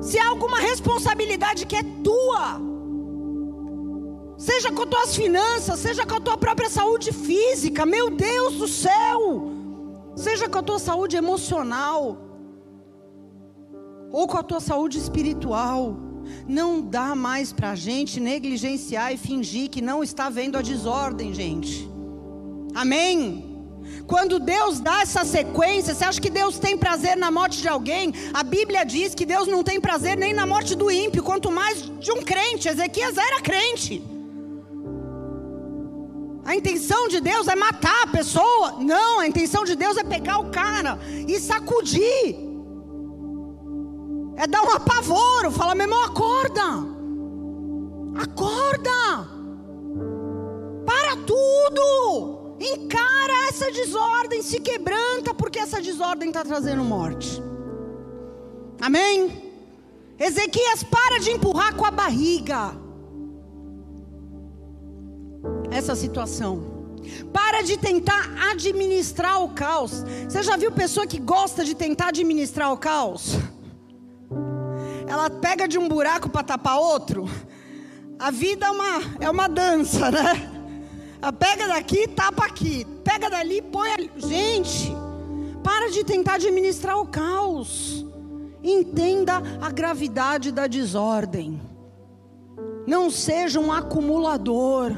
Se 0.00 0.18
há 0.18 0.26
alguma 0.28 0.58
responsabilidade 0.58 1.66
que 1.66 1.76
é 1.76 1.82
tua, 2.02 2.58
seja 4.38 4.72
com 4.72 4.86
tuas 4.86 5.14
finanças, 5.14 5.78
seja 5.78 6.06
com 6.06 6.14
a 6.14 6.20
tua 6.20 6.38
própria 6.38 6.70
saúde 6.70 7.12
física, 7.12 7.84
meu 7.84 8.08
Deus 8.08 8.54
do 8.54 8.66
céu, 8.66 9.50
seja 10.16 10.48
com 10.48 10.58
a 10.58 10.62
tua 10.62 10.78
saúde 10.78 11.16
emocional, 11.16 12.16
ou 14.10 14.26
com 14.26 14.38
a 14.38 14.42
tua 14.42 14.60
saúde 14.60 14.96
espiritual. 14.96 16.09
Não 16.46 16.80
dá 16.80 17.14
mais 17.14 17.52
para 17.52 17.70
a 17.70 17.74
gente 17.74 18.18
negligenciar 18.20 19.12
e 19.12 19.16
fingir 19.16 19.68
que 19.70 19.80
não 19.80 20.02
está 20.02 20.28
vendo 20.28 20.56
a 20.56 20.62
desordem, 20.62 21.32
gente. 21.32 21.88
Amém? 22.74 23.50
Quando 24.06 24.40
Deus 24.40 24.80
dá 24.80 25.02
essa 25.02 25.24
sequência, 25.24 25.94
você 25.94 26.04
acha 26.04 26.20
que 26.20 26.30
Deus 26.30 26.58
tem 26.58 26.76
prazer 26.76 27.16
na 27.16 27.30
morte 27.30 27.60
de 27.60 27.68
alguém? 27.68 28.12
A 28.32 28.42
Bíblia 28.42 28.84
diz 28.84 29.14
que 29.14 29.24
Deus 29.24 29.46
não 29.46 29.62
tem 29.62 29.80
prazer 29.80 30.16
nem 30.16 30.32
na 30.32 30.46
morte 30.46 30.74
do 30.74 30.90
ímpio, 30.90 31.22
quanto 31.22 31.50
mais 31.50 31.90
de 32.00 32.10
um 32.10 32.22
crente. 32.22 32.68
Ezequias 32.68 33.16
era 33.16 33.40
crente. 33.40 34.02
A 36.44 36.56
intenção 36.56 37.06
de 37.06 37.20
Deus 37.20 37.46
é 37.46 37.54
matar 37.54 38.02
a 38.02 38.06
pessoa? 38.08 38.76
Não, 38.80 39.20
a 39.20 39.28
intenção 39.28 39.64
de 39.64 39.76
Deus 39.76 39.96
é 39.96 40.02
pegar 40.02 40.38
o 40.38 40.50
cara 40.50 40.98
e 41.28 41.38
sacudir 41.38 42.49
é 44.40 44.46
dar 44.46 44.62
um 44.62 44.70
apavoro, 44.70 45.50
falar, 45.50 45.74
meu 45.74 45.84
irmão, 45.84 46.02
acorda. 46.02 46.62
Acorda. 48.16 49.28
Para 50.86 51.14
tudo. 51.26 52.56
Encara 52.58 53.48
essa 53.48 53.70
desordem, 53.70 54.40
se 54.40 54.58
quebranta, 54.58 55.34
porque 55.34 55.58
essa 55.58 55.82
desordem 55.82 56.28
está 56.28 56.42
trazendo 56.42 56.82
morte. 56.82 57.42
Amém? 58.80 59.52
Ezequias, 60.18 60.82
para 60.84 61.18
de 61.20 61.32
empurrar 61.32 61.74
com 61.76 61.84
a 61.84 61.90
barriga. 61.90 62.74
Essa 65.70 65.94
situação. 65.94 66.96
Para 67.30 67.60
de 67.60 67.76
tentar 67.76 68.50
administrar 68.50 69.42
o 69.42 69.50
caos. 69.50 70.02
Você 70.26 70.42
já 70.42 70.56
viu 70.56 70.72
pessoa 70.72 71.06
que 71.06 71.18
gosta 71.18 71.62
de 71.62 71.74
tentar 71.74 72.08
administrar 72.08 72.72
o 72.72 72.78
caos? 72.78 73.36
Ela 75.10 75.28
pega 75.28 75.66
de 75.66 75.76
um 75.76 75.88
buraco 75.88 76.28
para 76.30 76.44
tapar 76.44 76.78
outro. 76.78 77.28
A 78.16 78.30
vida 78.30 78.66
é 78.66 78.70
uma, 78.70 79.02
é 79.18 79.28
uma 79.28 79.48
dança, 79.48 80.08
né? 80.08 80.48
Ela 81.20 81.32
pega 81.32 81.66
daqui, 81.66 82.06
tapa 82.06 82.44
aqui. 82.46 82.86
Pega 83.02 83.28
dali, 83.28 83.60
põe 83.60 83.90
ali. 83.90 84.10
Gente, 84.16 84.92
para 85.64 85.90
de 85.90 86.04
tentar 86.04 86.34
administrar 86.34 86.96
o 86.96 87.06
caos. 87.08 88.06
Entenda 88.62 89.42
a 89.60 89.72
gravidade 89.72 90.52
da 90.52 90.68
desordem. 90.68 91.60
Não 92.86 93.10
seja 93.10 93.58
um 93.58 93.72
acumulador. 93.72 94.94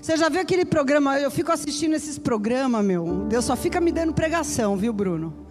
Você 0.00 0.16
já 0.16 0.28
viu 0.28 0.42
aquele 0.42 0.64
programa? 0.64 1.18
Eu 1.18 1.30
fico 1.30 1.50
assistindo 1.50 1.94
esses 1.94 2.20
programas, 2.20 2.84
meu. 2.84 3.26
Deus 3.28 3.44
só 3.44 3.56
fica 3.56 3.80
me 3.80 3.90
dando 3.90 4.14
pregação, 4.14 4.76
viu, 4.76 4.92
Bruno? 4.92 5.43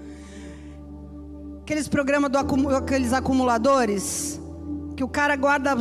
Aqueles 1.64 1.88
programas 1.88 2.30
do 2.30 2.38
aqueles 2.76 3.14
acumuladores 3.14 4.38
que 4.98 5.04
o 5.04 5.08
cara 5.08 5.34
guarda 5.38 5.78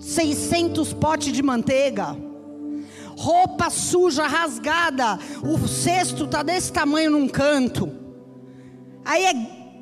600 0.00 0.92
potes 0.92 1.32
de 1.32 1.42
manteiga. 1.42 2.16
Roupa 3.18 3.68
suja, 3.68 4.28
rasgada. 4.28 5.18
O 5.42 5.66
cesto 5.66 6.28
tá 6.28 6.40
desse 6.44 6.72
tamanho 6.72 7.10
num 7.10 7.28
canto. 7.28 7.90
Aí 9.04 9.24
é 9.24 9.34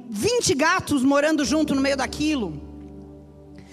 20 0.08 0.54
gatos 0.54 1.02
morando 1.02 1.44
junto 1.44 1.74
no 1.74 1.82
meio 1.82 1.98
daquilo. 1.98 2.58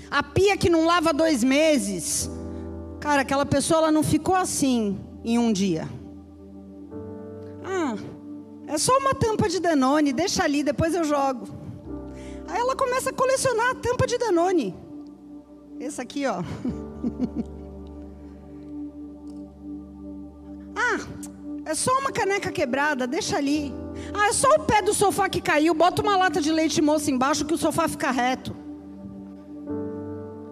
A 0.09 0.21
pia 0.21 0.57
que 0.57 0.69
não 0.69 0.85
lava 0.85 1.13
dois 1.13 1.45
meses. 1.45 2.29
Cara, 2.99 3.21
aquela 3.21 3.45
pessoa 3.45 3.83
ela 3.83 3.91
não 3.91 4.03
ficou 4.03 4.35
assim 4.35 4.99
em 5.23 5.39
um 5.39 5.53
dia. 5.53 5.87
É 8.71 8.77
só 8.77 8.97
uma 8.99 9.13
tampa 9.13 9.49
de 9.49 9.59
Danone, 9.59 10.13
deixa 10.13 10.45
ali, 10.45 10.63
depois 10.63 10.95
eu 10.95 11.03
jogo. 11.03 11.45
Aí 12.47 12.57
ela 12.57 12.73
começa 12.73 13.09
a 13.09 13.13
colecionar 13.13 13.71
a 13.71 13.75
tampa 13.75 14.07
de 14.07 14.17
Danone. 14.17 14.73
Esse 15.77 15.99
aqui, 16.01 16.25
ó. 16.25 16.41
Ah, 20.73 20.97
é 21.65 21.75
só 21.75 21.91
uma 21.99 22.11
caneca 22.11 22.49
quebrada, 22.51 23.05
deixa 23.05 23.37
ali. 23.37 23.73
Ah, 24.13 24.27
é 24.27 24.33
só 24.33 24.47
o 24.55 24.63
pé 24.63 24.81
do 24.81 24.93
sofá 24.93 25.27
que 25.29 25.41
caiu, 25.41 25.73
bota 25.73 26.01
uma 26.01 26.17
lata 26.17 26.41
de 26.41 26.51
leite 26.51 26.81
moça 26.81 27.11
embaixo 27.11 27.45
que 27.45 27.53
o 27.53 27.57
sofá 27.57 27.87
fica 27.89 28.09
reto. 28.09 28.55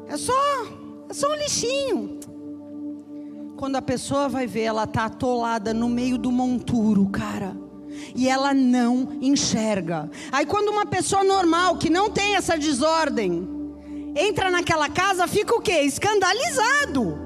É 0.07 0.17
só, 0.17 0.33
é 1.09 1.13
só 1.13 1.27
um 1.31 1.35
lixinho. 1.35 2.19
Quando 3.57 3.77
a 3.77 3.81
pessoa 3.81 4.27
vai 4.27 4.45
ver, 4.45 4.63
ela 4.63 4.85
tá 4.85 5.05
atolada 5.05 5.73
no 5.73 5.89
meio 5.89 6.17
do 6.17 6.31
monturo, 6.31 7.07
cara. 7.07 7.68
E 8.15 8.27
ela 8.27 8.53
não 8.53 9.17
enxerga. 9.21 10.09
Aí 10.31 10.45
quando 10.45 10.69
uma 10.69 10.85
pessoa 10.85 11.23
normal, 11.23 11.77
que 11.77 11.89
não 11.89 12.09
tem 12.09 12.35
essa 12.35 12.57
desordem, 12.57 13.47
entra 14.15 14.49
naquela 14.49 14.89
casa, 14.89 15.27
fica 15.27 15.55
o 15.55 15.61
quê? 15.61 15.81
Escandalizado. 15.81 17.17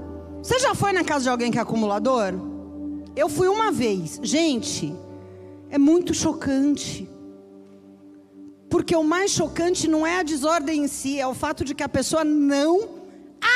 Você 0.41 0.59
já 0.59 0.75
foi 0.75 0.91
na 0.91 1.03
casa 1.03 1.23
de 1.23 1.29
alguém 1.29 1.51
que 1.51 1.57
é 1.57 1.61
acumulador? 1.61 2.33
Eu 3.15 3.29
fui 3.29 3.47
uma 3.47 3.71
vez. 3.71 4.19
Gente, 4.21 4.93
é 5.69 5.77
muito 5.77 6.13
chocante. 6.13 7.09
Porque 8.69 8.95
o 8.95 9.03
mais 9.03 9.31
chocante 9.31 9.87
não 9.87 10.05
é 10.05 10.19
a 10.19 10.23
desordem 10.23 10.83
em 10.83 10.87
si, 10.87 11.19
é 11.19 11.27
o 11.27 11.33
fato 11.33 11.63
de 11.63 11.75
que 11.75 11.83
a 11.83 11.89
pessoa 11.89 12.23
não 12.23 12.89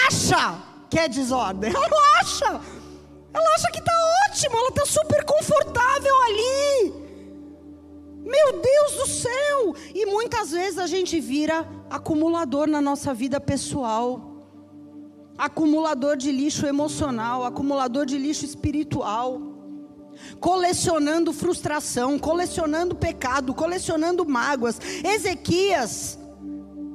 acha 0.08 0.62
que 0.90 1.00
é 1.00 1.08
desordem. 1.08 1.72
Ela 1.76 1.90
não 1.90 2.22
acha. 2.22 2.62
Ela 3.34 3.56
acha 3.56 3.72
que 3.72 3.80
está 3.80 3.94
ótimo, 4.30 4.58
ela 4.58 4.70
está 4.70 4.86
super 4.86 5.24
confortável 5.24 6.14
ali. 6.24 7.07
Meu 8.28 8.62
Deus 8.62 8.92
do 8.94 9.08
céu! 9.08 9.76
E 9.96 10.06
muitas 10.06 10.52
vezes 10.52 10.78
a 10.78 10.88
gente 10.88 11.20
vira 11.20 11.68
acumulador 11.90 12.68
na 12.68 12.82
nossa 12.82 13.14
vida 13.14 13.40
pessoal 13.40 14.38
acumulador 15.38 16.18
de 16.18 16.32
lixo 16.32 16.66
emocional, 16.66 17.46
acumulador 17.46 18.06
de 18.06 18.18
lixo 18.18 18.44
espiritual, 18.44 19.40
colecionando 20.40 21.32
frustração, 21.32 22.18
colecionando 22.18 22.96
pecado, 22.96 23.54
colecionando 23.54 24.28
mágoas. 24.28 24.80
Ezequias 25.04 26.18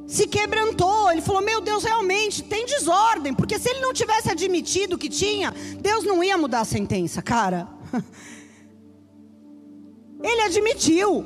se 0.06 0.26
quebrantou, 0.26 1.10
ele 1.12 1.22
falou: 1.22 1.40
Meu 1.40 1.60
Deus, 1.60 1.84
realmente 1.84 2.42
tem 2.42 2.66
desordem, 2.66 3.32
porque 3.32 3.58
se 3.58 3.68
ele 3.70 3.80
não 3.80 3.92
tivesse 3.92 4.30
admitido 4.30 4.98
que 4.98 5.08
tinha, 5.08 5.54
Deus 5.80 6.04
não 6.04 6.22
ia 6.22 6.36
mudar 6.36 6.60
a 6.60 6.64
sentença, 6.64 7.22
cara. 7.22 7.68
Ele 10.22 10.42
admitiu. 10.42 11.24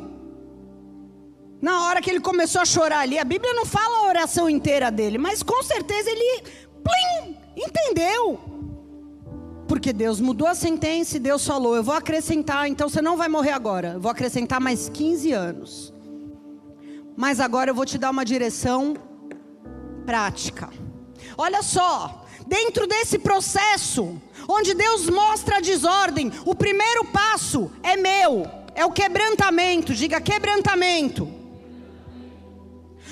Na 1.61 1.85
hora 1.85 2.03
que 2.03 2.11
ele 2.11 2.21
começou 2.21 2.61
a 2.61 2.65
chorar 2.65 3.01
ali, 3.01 3.19
a 3.19 3.25
Bíblia 3.25 3.53
não 3.55 3.65
fala 3.65 3.99
a 3.99 4.09
oração 4.09 4.49
inteira 4.49 4.91
dele, 4.91 5.19
mas 5.19 5.43
com 5.43 5.63
certeza 5.63 6.11
ele 6.11 6.43
plim, 6.85 7.37
entendeu. 7.57 8.39
Porque 9.67 9.93
Deus 9.93 10.21
mudou 10.21 10.47
a 10.47 10.55
sentença 10.55 11.17
e 11.17 11.21
Deus 11.21 11.45
falou: 11.45 11.75
Eu 11.75 11.83
vou 11.83 11.95
acrescentar, 11.95 12.69
então 12.69 12.89
você 12.89 13.03
não 13.03 13.17
vai 13.17 13.29
morrer 13.29 13.51
agora. 13.51 13.95
Eu 13.95 14.01
vou 14.01 14.11
acrescentar 14.11 14.61
mais 14.61 14.89
15 14.89 15.33
anos. 15.33 15.93
Mas 17.17 17.41
agora 17.41 17.71
eu 17.71 17.75
vou 17.75 17.87
te 17.87 17.99
dar 17.99 18.11
uma 18.11 18.25
direção 18.25 18.95
prática. 20.05 20.71
Olha 21.37 21.63
só, 21.63 22.27
dentro 22.47 22.87
desse 22.87 23.19
processo, 23.19 24.21
onde 24.49 24.75
Deus 24.75 25.09
mostra 25.09 25.57
a 25.57 25.61
desordem, 25.61 26.31
o 26.45 26.55
primeiro 26.55 27.05
passo 27.07 27.71
é 27.83 27.97
meu, 27.97 28.47
é 28.77 28.85
o 28.85 28.93
quebrantamento. 28.93 29.95
Diga 29.95 30.21
quebrantamento. 30.21 31.29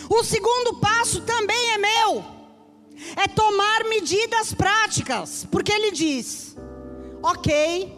O 0.08 0.22
segundo 0.22 0.74
passo 0.74 1.22
também 1.22 1.70
é 1.72 1.78
meu 1.78 2.34
é 3.16 3.26
tomar 3.28 3.84
medidas 3.84 4.54
práticas, 4.54 5.46
porque 5.50 5.72
ele 5.72 5.90
diz: 5.90 6.56
ok, 7.22 7.92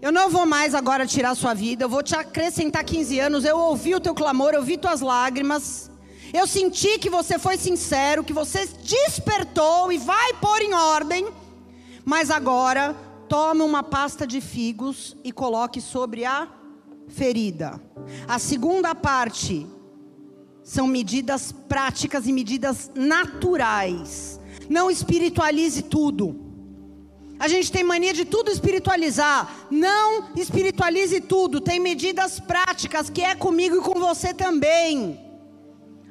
eu 0.00 0.12
não 0.12 0.30
vou 0.30 0.46
mais 0.46 0.74
agora 0.74 1.06
tirar 1.06 1.34
sua 1.34 1.54
vida, 1.54 1.84
eu 1.84 1.88
vou 1.88 2.02
te 2.02 2.14
acrescentar 2.14 2.84
15 2.84 3.18
anos. 3.20 3.44
Eu 3.44 3.58
ouvi 3.58 3.94
o 3.94 4.00
teu 4.00 4.14
clamor, 4.14 4.54
eu 4.54 4.62
vi 4.62 4.76
tuas 4.76 5.00
lágrimas. 5.00 5.90
Eu 6.32 6.46
senti 6.46 6.98
que 6.98 7.08
você 7.08 7.38
foi 7.38 7.56
sincero, 7.56 8.24
que 8.24 8.32
você 8.32 8.66
despertou 8.82 9.92
e 9.92 9.98
vai 9.98 10.34
pôr 10.34 10.60
em 10.60 10.74
ordem. 10.74 11.28
Mas 12.04 12.30
agora, 12.30 12.94
tome 13.28 13.62
uma 13.62 13.82
pasta 13.82 14.26
de 14.26 14.40
figos 14.40 15.16
e 15.24 15.32
coloque 15.32 15.80
sobre 15.80 16.24
a 16.24 16.48
ferida. 17.08 17.80
A 18.26 18.38
segunda 18.38 18.94
parte 18.94 19.66
são 20.62 20.86
medidas 20.86 21.52
práticas 21.52 22.26
e 22.26 22.32
medidas 22.32 22.90
naturais. 22.94 24.40
Não 24.68 24.90
espiritualize 24.90 25.82
tudo. 25.82 26.44
A 27.38 27.48
gente 27.48 27.70
tem 27.70 27.84
mania 27.84 28.12
de 28.12 28.24
tudo 28.24 28.50
espiritualizar. 28.50 29.66
Não 29.70 30.30
espiritualize 30.34 31.20
tudo. 31.20 31.60
Tem 31.60 31.78
medidas 31.78 32.40
práticas 32.40 33.10
que 33.10 33.22
é 33.22 33.34
comigo 33.34 33.76
e 33.76 33.80
com 33.80 34.00
você 34.00 34.32
também. 34.32 35.20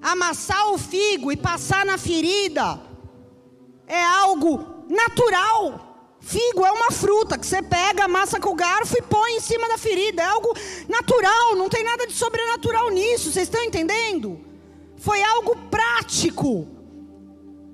Amassar 0.02 0.72
o 0.72 0.78
figo 0.78 1.32
e 1.32 1.38
passar 1.38 1.86
na 1.86 1.98
ferida 1.98 2.80
é 3.88 4.04
algo 4.04 4.86
natural. 4.88 5.95
Figo 6.26 6.66
é 6.66 6.72
uma 6.72 6.90
fruta 6.90 7.38
que 7.38 7.46
você 7.46 7.62
pega, 7.62 8.06
amassa 8.06 8.40
com 8.40 8.50
o 8.50 8.56
garfo 8.56 8.98
e 8.98 9.02
põe 9.04 9.34
em 9.34 9.40
cima 9.40 9.68
da 9.68 9.78
ferida. 9.78 10.24
É 10.24 10.26
algo 10.26 10.58
natural, 10.90 11.56
não 11.56 11.70
tem 11.70 11.84
nada 11.84 12.08
de 12.08 12.14
sobrenatural 12.14 12.90
nisso. 12.90 13.32
Vocês 13.32 13.48
estão 13.48 13.64
entendendo? 13.64 14.40
Foi 14.98 15.22
algo 15.22 15.56
prático. 15.70 16.68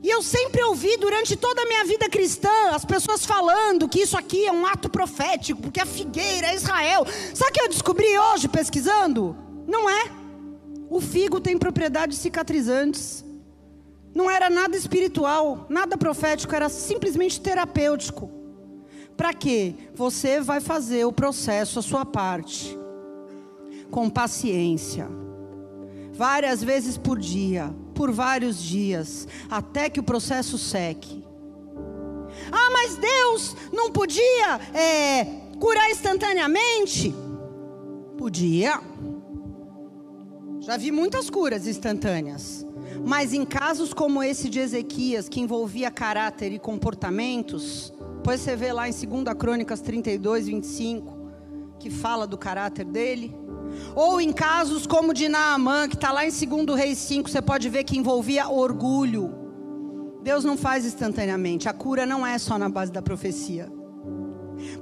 E 0.03 0.09
eu 0.09 0.21
sempre 0.21 0.61
ouvi 0.63 0.97
durante 0.97 1.37
toda 1.37 1.61
a 1.61 1.65
minha 1.65 1.85
vida 1.85 2.09
cristã 2.09 2.49
as 2.71 2.83
pessoas 2.83 3.25
falando 3.25 3.87
que 3.87 4.01
isso 4.01 4.17
aqui 4.17 4.45
é 4.45 4.51
um 4.51 4.65
ato 4.65 4.89
profético, 4.89 5.61
porque 5.61 5.79
a 5.79 5.85
figueira 5.85 6.47
é 6.47 6.55
Israel. 6.55 7.07
Sabe 7.33 7.51
o 7.51 7.53
que 7.53 7.61
eu 7.61 7.69
descobri 7.69 8.19
hoje 8.19 8.49
pesquisando? 8.49 9.33
Não 9.65 9.89
é. 9.89 10.11
O 10.89 10.99
figo 10.99 11.39
tem 11.39 11.57
propriedades 11.57 12.17
cicatrizantes. 12.17 13.23
Não 14.13 14.29
era 14.29 14.49
nada 14.49 14.75
espiritual, 14.75 15.67
nada 15.69 15.97
profético, 15.97 16.53
era 16.53 16.67
simplesmente 16.67 17.39
terapêutico. 17.39 18.40
Para 19.21 19.35
quê? 19.35 19.75
Você 19.93 20.41
vai 20.41 20.59
fazer 20.59 21.05
o 21.05 21.11
processo, 21.11 21.77
a 21.77 21.81
sua 21.83 22.03
parte, 22.03 22.75
com 23.91 24.09
paciência, 24.09 25.07
várias 26.11 26.63
vezes 26.63 26.97
por 26.97 27.19
dia, 27.19 27.71
por 27.93 28.11
vários 28.11 28.59
dias, 28.59 29.27
até 29.47 29.91
que 29.91 29.99
o 29.99 30.03
processo 30.03 30.57
seque. 30.57 31.23
Ah, 32.51 32.71
mas 32.73 32.97
Deus 32.97 33.55
não 33.71 33.91
podia 33.91 34.59
é, 34.73 35.23
curar 35.59 35.91
instantaneamente? 35.91 37.13
Podia. 38.17 38.81
Já 40.61 40.77
vi 40.77 40.91
muitas 40.91 41.29
curas 41.29 41.67
instantâneas. 41.67 42.60
Mas 43.05 43.33
em 43.33 43.45
casos 43.45 43.93
como 43.93 44.21
esse 44.23 44.49
de 44.49 44.59
Ezequias, 44.59 45.29
que 45.29 45.39
envolvia 45.39 45.89
caráter 45.89 46.51
e 46.51 46.59
comportamentos, 46.59 47.93
depois 48.17 48.41
você 48.41 48.55
vê 48.55 48.71
lá 48.71 48.87
em 48.87 48.91
2 48.91 49.35
Crônicas 49.37 49.81
32, 49.81 50.45
25, 50.47 51.17
que 51.79 51.89
fala 51.89 52.27
do 52.27 52.37
caráter 52.37 52.85
dele. 52.85 53.35
Ou 53.95 54.21
em 54.21 54.31
casos 54.31 54.85
como 54.85 55.13
de 55.13 55.27
Naamã, 55.27 55.87
que 55.87 55.95
está 55.95 56.11
lá 56.11 56.25
em 56.25 56.29
2 56.29 56.77
Reis 56.77 56.97
5, 56.99 57.29
você 57.29 57.41
pode 57.41 57.67
ver 57.69 57.83
que 57.83 57.97
envolvia 57.97 58.47
orgulho. 58.47 59.33
Deus 60.21 60.45
não 60.45 60.55
faz 60.55 60.85
instantaneamente. 60.85 61.67
A 61.67 61.73
cura 61.73 62.05
não 62.05 62.25
é 62.25 62.37
só 62.37 62.57
na 62.57 62.69
base 62.69 62.91
da 62.91 63.01
profecia. 63.01 63.71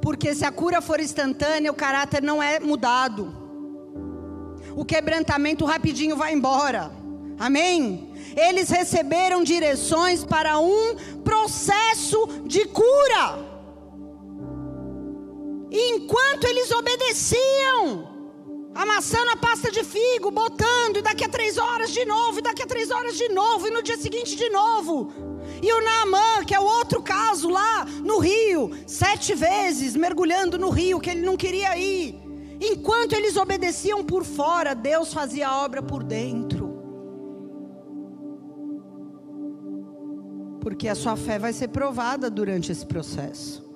Porque 0.02 0.36
se 0.36 0.44
a 0.44 0.52
cura 0.52 0.82
for 0.82 1.00
instantânea, 1.00 1.72
o 1.72 1.76
caráter 1.76 2.22
não 2.22 2.44
é 2.44 2.60
mudado. 2.60 3.34
O 4.76 4.84
quebrantamento 4.84 5.66
rapidinho 5.66 6.18
vai 6.18 6.34
embora. 6.34 6.92
Amém? 7.40 8.10
eles 8.36 8.70
receberam 8.70 9.44
direções 9.44 10.24
para 10.24 10.60
um 10.60 10.96
processo 11.24 12.28
de 12.46 12.66
cura. 12.66 13.48
E 15.72 15.92
enquanto 15.92 16.46
eles 16.46 16.72
obedeciam, 16.72 18.08
amassando 18.74 19.32
a 19.32 19.38
pasta 19.38 19.72
de 19.72 19.84
figo, 19.84 20.32
botando, 20.32 20.98
e 20.98 21.02
daqui 21.02 21.24
a 21.24 21.30
três 21.30 21.58
horas 21.58 21.92
de 21.92 22.06
novo, 22.06 22.40
e 22.40 22.42
daqui 22.42 22.64
a 22.64 22.68
três 22.68 22.90
horas 22.90 23.16
de 23.16 23.30
novo, 23.30 23.68
e 23.68 23.72
no 23.72 23.84
dia 23.84 23.98
seguinte 23.98 24.36
de 24.36 24.50
novo. 24.50 25.12
E 25.62 25.72
o 25.72 25.82
Naamã, 25.82 26.44
que 26.46 26.56
é 26.56 26.60
o 26.60 26.64
outro 26.64 27.02
caso 27.02 27.50
lá 27.50 27.86
no 28.04 28.20
rio, 28.20 28.72
sete 28.88 29.36
vezes 29.36 29.96
mergulhando 29.96 30.58
no 30.58 30.70
rio, 30.70 31.00
que 31.00 31.10
ele 31.10 31.22
não 31.22 31.38
queria 31.38 31.78
ir. 31.78 32.20
Enquanto 32.62 33.14
eles 33.14 33.38
obedeciam 33.38 34.04
por 34.04 34.26
fora, 34.26 34.74
Deus 34.74 35.14
fazia 35.14 35.48
a 35.48 35.64
obra 35.64 35.82
por 35.82 36.04
dentro. 36.04 36.59
Porque 40.60 40.88
a 40.88 40.96
sua 40.96 41.16
fé 41.16 41.40
vai 41.40 41.54
ser 41.54 41.70
provada 41.70 42.30
durante 42.30 42.72
esse 42.72 42.86
processo. 42.86 43.68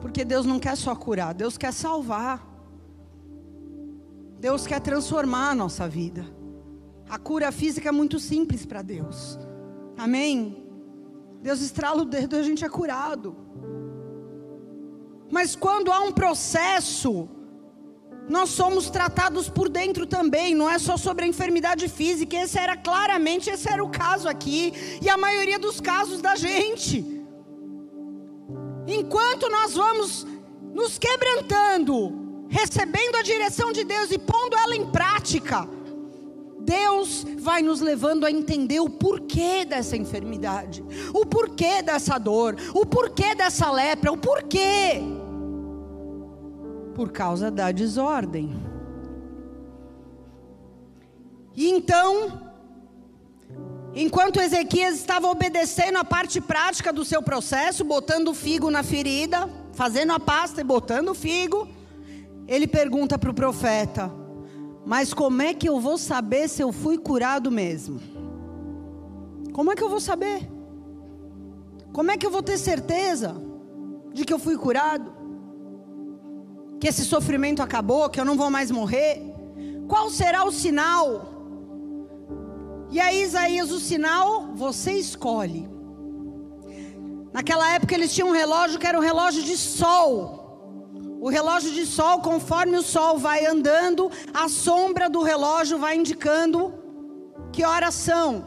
Porque 0.00 0.24
Deus 0.24 0.44
não 0.44 0.58
quer 0.58 0.76
só 0.76 0.94
curar, 0.94 1.32
Deus 1.32 1.56
quer 1.56 1.72
salvar. 1.72 2.50
Deus 4.38 4.66
quer 4.66 4.80
transformar 4.80 5.50
a 5.50 5.54
nossa 5.54 5.88
vida. 5.88 6.26
A 7.08 7.18
cura 7.18 7.52
física 7.52 7.88
é 7.88 7.92
muito 7.92 8.18
simples 8.18 8.66
para 8.66 8.82
Deus. 8.82 9.38
Amém? 9.96 10.66
Deus 11.40 11.60
estrala 11.60 12.02
o 12.02 12.04
dedo 12.04 12.36
e 12.36 12.40
a 12.40 12.42
gente 12.42 12.64
é 12.64 12.68
curado. 12.68 13.36
Mas 15.30 15.54
quando 15.54 15.92
há 15.92 16.00
um 16.00 16.12
processo, 16.12 17.28
nós 18.28 18.50
somos 18.50 18.88
tratados 18.88 19.48
por 19.48 19.68
dentro 19.68 20.06
também, 20.06 20.54
não 20.54 20.70
é 20.70 20.78
só 20.78 20.96
sobre 20.96 21.24
a 21.24 21.28
enfermidade 21.28 21.88
física, 21.88 22.36
esse 22.36 22.58
era 22.58 22.76
claramente, 22.76 23.50
esse 23.50 23.68
era 23.68 23.82
o 23.82 23.90
caso 23.90 24.28
aqui, 24.28 24.72
e 25.02 25.08
a 25.08 25.16
maioria 25.16 25.58
dos 25.58 25.80
casos 25.80 26.20
da 26.20 26.36
gente. 26.36 27.04
Enquanto 28.86 29.48
nós 29.48 29.74
vamos 29.74 30.26
nos 30.72 30.98
quebrantando, 30.98 32.46
recebendo 32.48 33.16
a 33.16 33.22
direção 33.22 33.72
de 33.72 33.84
Deus 33.84 34.10
e 34.10 34.18
pondo 34.18 34.56
ela 34.56 34.76
em 34.76 34.86
prática, 34.86 35.68
Deus 36.60 37.26
vai 37.38 37.60
nos 37.60 37.80
levando 37.80 38.24
a 38.24 38.30
entender 38.30 38.80
o 38.80 38.88
porquê 38.88 39.64
dessa 39.64 39.96
enfermidade, 39.96 40.84
o 41.12 41.26
porquê 41.26 41.82
dessa 41.82 42.18
dor, 42.18 42.56
o 42.74 42.86
porquê 42.86 43.34
dessa 43.34 43.70
lepra, 43.70 44.12
o 44.12 44.16
porquê. 44.16 45.02
Por 46.94 47.10
causa 47.10 47.50
da 47.50 47.72
desordem. 47.72 48.54
E 51.54 51.68
então, 51.68 52.40
enquanto 53.94 54.40
Ezequias 54.40 54.96
estava 54.96 55.28
obedecendo 55.28 55.98
a 55.98 56.04
parte 56.04 56.40
prática 56.40 56.92
do 56.92 57.04
seu 57.04 57.22
processo, 57.22 57.84
botando 57.84 58.28
o 58.28 58.34
figo 58.34 58.70
na 58.70 58.82
ferida, 58.82 59.48
fazendo 59.72 60.12
a 60.12 60.20
pasta 60.20 60.60
e 60.60 60.64
botando 60.64 61.10
o 61.10 61.14
figo, 61.14 61.68
ele 62.46 62.66
pergunta 62.66 63.18
para 63.18 63.30
o 63.30 63.34
profeta: 63.34 64.10
mas 64.84 65.14
como 65.14 65.42
é 65.42 65.54
que 65.54 65.68
eu 65.68 65.78
vou 65.78 65.96
saber 65.96 66.48
se 66.48 66.62
eu 66.62 66.72
fui 66.72 66.98
curado 66.98 67.50
mesmo? 67.50 68.00
Como 69.52 69.70
é 69.70 69.76
que 69.76 69.82
eu 69.82 69.90
vou 69.90 70.00
saber? 70.00 70.48
Como 71.92 72.10
é 72.10 72.16
que 72.16 72.26
eu 72.26 72.30
vou 72.30 72.42
ter 72.42 72.56
certeza 72.56 73.36
de 74.12 74.24
que 74.24 74.32
eu 74.32 74.38
fui 74.38 74.56
curado? 74.56 75.21
Que 76.82 76.88
esse 76.88 77.04
sofrimento 77.04 77.62
acabou, 77.62 78.10
que 78.10 78.18
eu 78.20 78.24
não 78.24 78.36
vou 78.36 78.50
mais 78.50 78.68
morrer? 78.68 79.22
Qual 79.86 80.10
será 80.10 80.42
o 80.44 80.50
sinal? 80.50 81.04
E 82.90 82.98
aí, 82.98 83.22
Isaías, 83.22 83.70
o 83.70 83.78
sinal 83.78 84.48
você 84.52 84.90
escolhe. 84.94 85.68
Naquela 87.32 87.72
época 87.72 87.94
eles 87.94 88.12
tinham 88.12 88.30
um 88.30 88.32
relógio 88.32 88.80
que 88.80 88.86
era 88.88 88.98
um 88.98 89.00
relógio 89.00 89.44
de 89.44 89.56
sol. 89.56 90.90
O 91.20 91.28
relógio 91.28 91.70
de 91.70 91.86
sol, 91.86 92.18
conforme 92.18 92.76
o 92.76 92.82
sol 92.82 93.16
vai 93.16 93.46
andando, 93.46 94.10
a 94.34 94.48
sombra 94.48 95.08
do 95.08 95.22
relógio 95.22 95.78
vai 95.78 95.94
indicando 95.96 96.74
que 97.52 97.64
horas 97.64 97.94
são. 97.94 98.44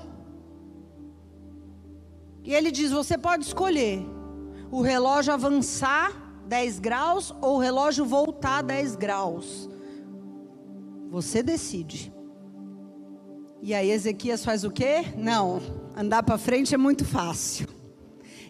E 2.43 2.53
ele 2.53 2.69
diz: 2.69 2.91
você 2.91 3.17
pode 3.17 3.45
escolher 3.45 4.05
o 4.69 4.81
relógio 4.81 5.31
avançar 5.31 6.24
10 6.45 6.79
graus 6.79 7.33
ou 7.41 7.55
o 7.55 7.59
relógio 7.59 8.05
voltar 8.05 8.61
10 8.61 8.95
graus. 8.95 9.69
Você 11.09 11.41
decide. 11.41 12.13
E 13.61 13.73
aí 13.73 13.89
Ezequias 13.89 14.45
faz 14.45 14.63
o 14.63 14.71
quê? 14.71 15.05
Não, 15.17 15.61
andar 15.95 16.23
para 16.23 16.37
frente 16.37 16.75
é 16.75 16.77
muito 16.77 17.03
fácil. 17.03 17.67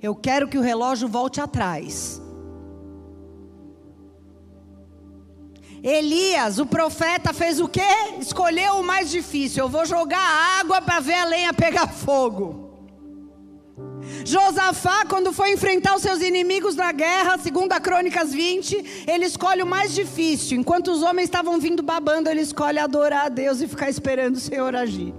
Eu 0.02 0.14
quero 0.14 0.48
que 0.48 0.58
o 0.58 0.62
relógio 0.62 1.08
volte 1.08 1.40
atrás. 1.40 2.22
Elias, 5.82 6.58
o 6.58 6.66
profeta, 6.66 7.32
fez 7.32 7.60
o 7.60 7.68
quê? 7.68 7.82
Escolheu 8.20 8.80
o 8.80 8.84
mais 8.84 9.12
difícil. 9.12 9.64
Eu 9.64 9.70
vou 9.70 9.86
jogar 9.86 10.60
água 10.60 10.82
para 10.82 11.00
ver 11.00 11.14
a 11.14 11.26
lenha 11.26 11.54
pegar 11.54 11.88
fogo. 11.88 12.65
Josafá, 14.24 15.06
quando 15.06 15.34
foi 15.34 15.52
enfrentar 15.52 15.96
os 15.96 16.02
seus 16.02 16.22
inimigos 16.22 16.76
na 16.76 16.92
guerra, 16.92 17.38
segundo 17.38 17.74
a 17.74 17.80
Crônicas 17.80 18.32
20, 18.34 19.06
ele 19.08 19.26
escolhe 19.26 19.64
o 19.64 19.66
mais 19.66 19.94
difícil. 19.94 20.58
Enquanto 20.58 20.92
os 20.92 21.02
homens 21.02 21.26
estavam 21.26 21.60
vindo 21.60 21.84
babando, 21.84 22.30
ele 22.30 22.42
escolhe 22.42 22.80
adorar 22.80 23.26
a 23.26 23.30
Deus 23.30 23.62
e 23.62 23.68
ficar 23.68 23.90
esperando 23.90 24.36
o 24.36 24.40
Senhor 24.40 24.76
agir. 24.76 25.14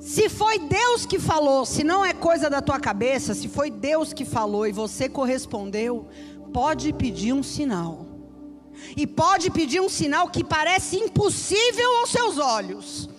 Se 0.00 0.28
foi 0.28 0.58
Deus 0.58 1.04
que 1.04 1.18
falou, 1.18 1.66
se 1.66 1.84
não 1.84 2.04
é 2.04 2.12
coisa 2.12 2.48
da 2.48 2.62
tua 2.62 2.78
cabeça, 2.78 3.34
se 3.34 3.48
foi 3.48 3.70
Deus 3.70 4.12
que 4.12 4.24
falou 4.24 4.66
e 4.66 4.72
você 4.72 5.08
correspondeu, 5.08 6.08
pode 6.52 6.92
pedir 6.92 7.32
um 7.32 7.42
sinal. 7.42 8.06
E 8.96 9.06
pode 9.06 9.50
pedir 9.50 9.80
um 9.80 9.88
sinal 9.88 10.28
que 10.28 10.44
parece 10.44 10.96
impossível 10.96 11.96
aos 11.98 12.10
seus 12.10 12.38
olhos. 12.38 13.10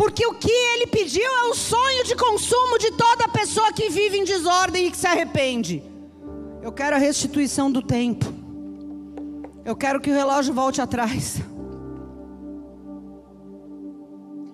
Porque 0.00 0.26
o 0.26 0.32
que 0.32 0.50
ele 0.50 0.86
pediu 0.86 1.30
é 1.30 1.42
o 1.50 1.54
sonho 1.54 2.04
de 2.04 2.16
consumo 2.16 2.78
de 2.78 2.90
toda 2.92 3.28
pessoa 3.28 3.70
que 3.70 3.90
vive 3.90 4.16
em 4.16 4.24
desordem 4.24 4.86
e 4.86 4.90
que 4.90 4.96
se 4.96 5.06
arrepende. 5.06 5.82
Eu 6.62 6.72
quero 6.72 6.96
a 6.96 6.98
restituição 6.98 7.70
do 7.70 7.82
tempo. 7.82 8.24
Eu 9.62 9.76
quero 9.76 10.00
que 10.00 10.10
o 10.10 10.14
relógio 10.14 10.54
volte 10.54 10.80
atrás. 10.80 11.42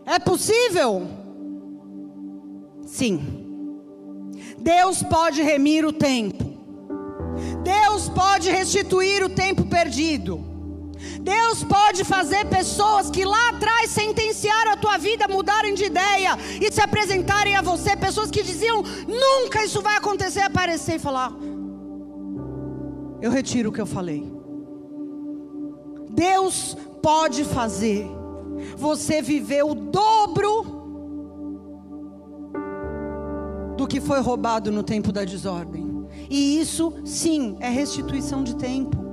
É 0.05 0.19
possível? 0.19 1.07
Sim. 2.85 3.47
Deus 4.59 5.01
pode 5.05 5.43
remir 5.43 5.87
o 5.87 5.93
tempo. 5.93 6.45
Deus 7.63 8.09
pode 8.09 8.51
restituir 8.51 9.23
o 9.23 9.29
tempo 9.29 9.65
perdido. 9.67 10.56
Deus 11.21 11.63
pode 11.63 12.05
fazer 12.05 12.47
pessoas 12.47 13.11
que 13.11 13.25
lá 13.25 13.51
atrás 13.51 13.91
sentenciaram 13.91 14.73
a 14.73 14.77
tua 14.77 14.97
vida 14.99 15.29
mudarem 15.29 15.75
de 15.75 15.85
ideia 15.85 16.37
e 16.61 16.73
se 16.73 16.81
apresentarem 16.81 17.55
a 17.57 17.63
você, 17.63 17.97
pessoas 17.97 18.31
que 18.31 18.43
diziam 18.43 18.83
nunca 19.07 19.65
isso 19.65 19.83
vai 19.83 19.97
acontecer, 19.97 20.41
aparecer 20.41 20.97
e 20.97 20.99
falar: 20.99 21.33
Eu 23.21 23.31
retiro 23.31 23.71
o 23.71 23.73
que 23.73 23.81
eu 23.81 23.87
falei. 23.87 24.25
Deus 26.11 26.77
pode 27.03 27.45
fazer 27.45 28.09
você 28.77 29.21
viver 29.21 29.63
o 29.65 29.75
dobro 29.75 30.77
do 33.77 33.87
que 33.87 34.01
foi 34.01 34.21
roubado 34.21 34.73
no 34.73 34.83
tempo 34.83 35.13
da 35.13 35.25
desordem. 35.25 35.87
E 36.31 36.59
isso, 36.59 36.93
sim, 37.05 37.57
é 37.61 37.69
restituição 37.69 38.43
de 38.43 38.57
tempo. 38.57 39.06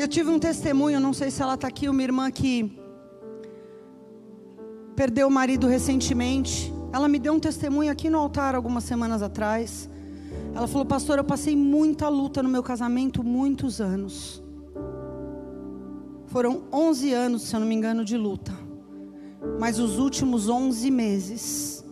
Eu 0.00 0.08
tive 0.08 0.30
um 0.30 0.38
testemunho, 0.38 0.98
não 0.98 1.12
sei 1.12 1.30
se 1.30 1.42
ela 1.42 1.56
está 1.56 1.68
aqui, 1.68 1.86
uma 1.86 2.02
irmã 2.02 2.30
que 2.30 2.74
perdeu 4.96 5.28
o 5.28 5.30
marido 5.30 5.66
recentemente. 5.66 6.72
Ela 6.90 7.06
me 7.06 7.18
deu 7.18 7.34
um 7.34 7.38
testemunho 7.38 7.92
aqui 7.92 8.08
no 8.08 8.16
altar 8.16 8.54
algumas 8.54 8.84
semanas 8.84 9.20
atrás. 9.20 9.90
Ela 10.54 10.66
falou, 10.66 10.86
pastor, 10.86 11.18
eu 11.18 11.24
passei 11.24 11.54
muita 11.54 12.08
luta 12.08 12.42
no 12.42 12.48
meu 12.48 12.62
casamento, 12.62 13.22
muitos 13.22 13.78
anos. 13.78 14.42
Foram 16.28 16.62
11 16.72 17.12
anos, 17.12 17.42
se 17.42 17.54
eu 17.54 17.60
não 17.60 17.66
me 17.66 17.74
engano, 17.74 18.02
de 18.02 18.16
luta. 18.16 18.52
Mas 19.58 19.78
os 19.78 19.98
últimos 19.98 20.48
11 20.48 20.90
meses 20.90 21.84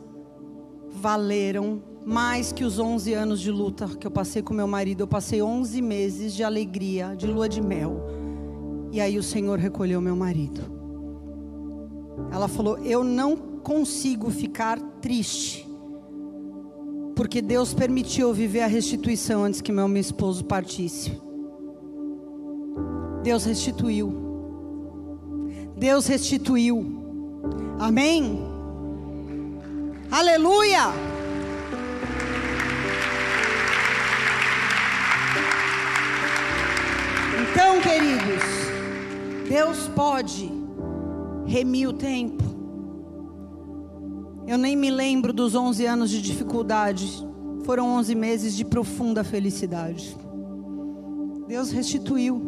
valeram 0.89 1.83
mais 2.09 2.53
que 2.53 2.65
os 2.65 2.79
11 2.79 3.13
anos 3.13 3.39
de 3.39 3.51
luta 3.51 3.87
que 3.87 4.07
eu 4.07 4.11
passei 4.11 4.41
com 4.41 4.55
meu 4.55 4.67
marido. 4.67 5.03
Eu 5.03 5.07
passei 5.07 5.43
11 5.43 5.83
meses 5.83 6.35
de 6.35 6.43
alegria, 6.43 7.15
de 7.15 7.27
lua 7.27 7.47
de 7.47 7.61
mel. 7.61 8.01
E 8.91 8.99
aí 8.99 9.19
o 9.19 9.23
Senhor 9.23 9.59
recolheu 9.59 10.01
meu 10.01 10.17
marido. 10.17 10.63
Ela 12.33 12.49
falou: 12.49 12.79
Eu 12.79 13.05
não 13.05 13.37
consigo 13.37 14.31
ficar 14.31 14.81
triste. 15.03 15.69
Porque 17.15 17.43
Deus 17.43 17.75
permitiu 17.75 18.29
eu 18.29 18.35
viver 18.35 18.63
a 18.63 18.67
restituição 18.67 19.45
antes 19.45 19.61
que 19.61 19.71
meu, 19.71 19.95
esposo 19.99 20.43
partisse. 20.47 21.13
Deus 23.23 23.45
restituiu. 23.45 24.15
Deus 25.77 26.07
restituiu. 26.07 26.87
Amém? 27.79 28.41
Aleluia! 30.11 31.18
Então, 37.61 37.81
queridos, 37.81 39.49
Deus 39.49 39.89
pode 39.89 40.49
remir 41.45 41.89
o 41.89 41.93
tempo. 41.93 42.45
Eu 44.47 44.57
nem 44.57 44.77
me 44.77 44.89
lembro 44.93 45.33
dos 45.33 45.57
11 45.57 45.85
anos 45.85 46.09
de 46.09 46.23
dificuldade. 46.23 47.27
Foram 47.65 47.89
11 47.97 48.15
meses 48.15 48.57
de 48.57 48.65
profunda 48.65 49.25
felicidade. 49.25 50.17
Deus 51.49 51.73
restituiu. 51.73 52.41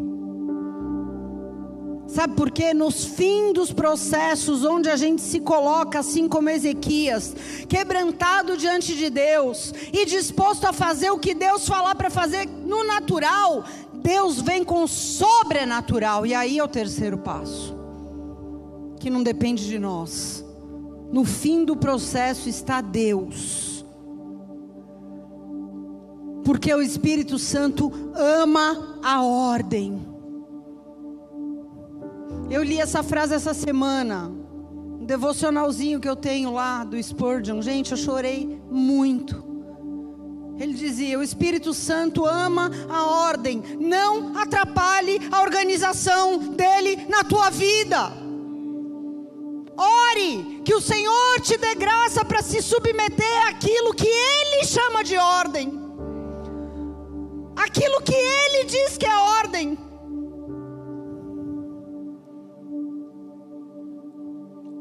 Sabe 2.06 2.34
por 2.34 2.50
quê? 2.50 2.74
Nos 2.74 3.04
fins 3.04 3.52
dos 3.52 3.72
processos, 3.72 4.64
onde 4.64 4.88
a 4.88 4.96
gente 4.96 5.22
se 5.22 5.38
coloca, 5.38 6.00
assim 6.00 6.28
como 6.28 6.50
Ezequias, 6.50 7.34
quebrantado 7.68 8.56
diante 8.56 8.96
de 8.96 9.10
Deus 9.10 9.72
e 9.92 10.04
disposto 10.06 10.66
a 10.66 10.72
fazer 10.72 11.10
o 11.10 11.18
que 11.18 11.34
Deus 11.34 11.66
falar 11.66 11.94
para 11.94 12.10
fazer 12.10 12.48
no 12.66 12.84
natural, 12.84 13.64
Deus 14.02 14.40
vem 14.40 14.64
com 14.64 14.84
o 14.84 14.88
sobrenatural. 14.88 16.26
E 16.26 16.34
aí 16.34 16.58
é 16.58 16.64
o 16.64 16.68
terceiro 16.68 17.18
passo, 17.18 17.76
que 18.98 19.10
não 19.10 19.22
depende 19.22 19.66
de 19.66 19.78
nós. 19.78 20.44
No 21.12 21.24
fim 21.24 21.64
do 21.64 21.76
processo 21.76 22.48
está 22.48 22.80
Deus. 22.80 23.84
Porque 26.44 26.72
o 26.72 26.80
Espírito 26.80 27.38
Santo 27.38 27.92
ama 28.14 28.98
a 29.02 29.22
ordem. 29.22 30.06
Eu 32.50 32.62
li 32.62 32.80
essa 32.80 33.02
frase 33.02 33.34
essa 33.34 33.54
semana, 33.54 34.28
um 34.28 35.04
devocionalzinho 35.04 36.00
que 36.00 36.08
eu 36.08 36.16
tenho 36.16 36.52
lá 36.52 36.82
do 36.82 37.00
Spurgeon. 37.00 37.62
Gente, 37.62 37.92
eu 37.92 37.96
chorei 37.96 38.60
muito. 38.70 39.49
Dizia: 40.80 41.18
o 41.18 41.22
Espírito 41.22 41.74
Santo 41.74 42.24
ama 42.24 42.70
a 42.88 43.04
ordem, 43.04 43.62
não 43.78 44.34
atrapalhe 44.34 45.20
a 45.30 45.42
organização 45.42 46.38
dele 46.38 47.04
na 47.06 47.22
tua 47.22 47.50
vida. 47.50 48.10
Ore, 49.76 50.62
que 50.64 50.74
o 50.74 50.80
Senhor 50.80 51.40
te 51.42 51.58
dê 51.58 51.74
graça 51.74 52.24
para 52.24 52.40
se 52.40 52.62
submeter 52.62 53.46
àquilo 53.46 53.92
que 53.92 54.08
Ele 54.08 54.64
chama 54.64 55.04
de 55.04 55.18
ordem, 55.18 55.70
aquilo 57.56 58.00
que 58.00 58.14
Ele 58.14 58.64
diz 58.64 58.96
que 58.96 59.04
é 59.04 59.16
ordem. 59.16 59.78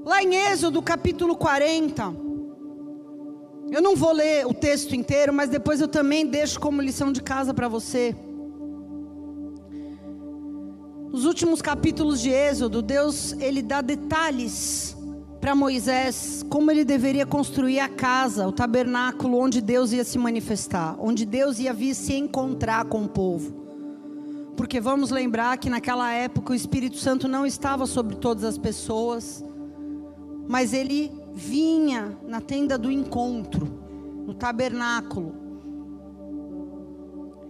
Lá 0.05 0.23
em 0.23 0.33
Êxodo 0.33 0.81
capítulo 0.81 1.35
40, 1.35 2.28
eu 3.71 3.81
não 3.81 3.95
vou 3.95 4.11
ler 4.11 4.45
o 4.45 4.53
texto 4.53 4.95
inteiro, 4.95 5.33
mas 5.33 5.49
depois 5.49 5.79
eu 5.79 5.87
também 5.87 6.25
deixo 6.25 6.59
como 6.59 6.81
lição 6.81 7.11
de 7.11 7.21
casa 7.21 7.53
para 7.53 7.67
você. 7.67 8.15
Nos 11.11 11.25
últimos 11.25 11.61
capítulos 11.61 12.21
de 12.21 12.29
Êxodo, 12.29 12.81
Deus 12.81 13.33
ele 13.39 13.61
dá 13.61 13.81
detalhes 13.81 14.95
para 15.41 15.55
Moisés 15.55 16.45
como 16.49 16.69
ele 16.69 16.83
deveria 16.83 17.25
construir 17.25 17.79
a 17.79 17.87
casa, 17.87 18.47
o 18.47 18.51
tabernáculo 18.51 19.37
onde 19.37 19.61
Deus 19.61 19.91
ia 19.91 20.03
se 20.03 20.17
manifestar, 20.17 20.95
onde 20.99 21.25
Deus 21.25 21.59
ia 21.59 21.73
vir 21.73 21.95
se 21.95 22.13
encontrar 22.13 22.85
com 22.85 23.03
o 23.03 23.09
povo. 23.09 23.59
Porque 24.55 24.79
vamos 24.79 25.09
lembrar 25.09 25.57
que 25.57 25.69
naquela 25.69 26.11
época 26.11 26.51
o 26.51 26.55
Espírito 26.55 26.97
Santo 26.97 27.27
não 27.27 27.45
estava 27.45 27.85
sobre 27.85 28.15
todas 28.15 28.43
as 28.43 28.57
pessoas, 28.57 29.43
mas 30.47 30.73
ele 30.73 31.11
vinha 31.33 32.17
na 32.27 32.41
tenda 32.41 32.77
do 32.77 32.91
encontro, 32.91 33.67
no 34.25 34.33
tabernáculo. 34.33 35.35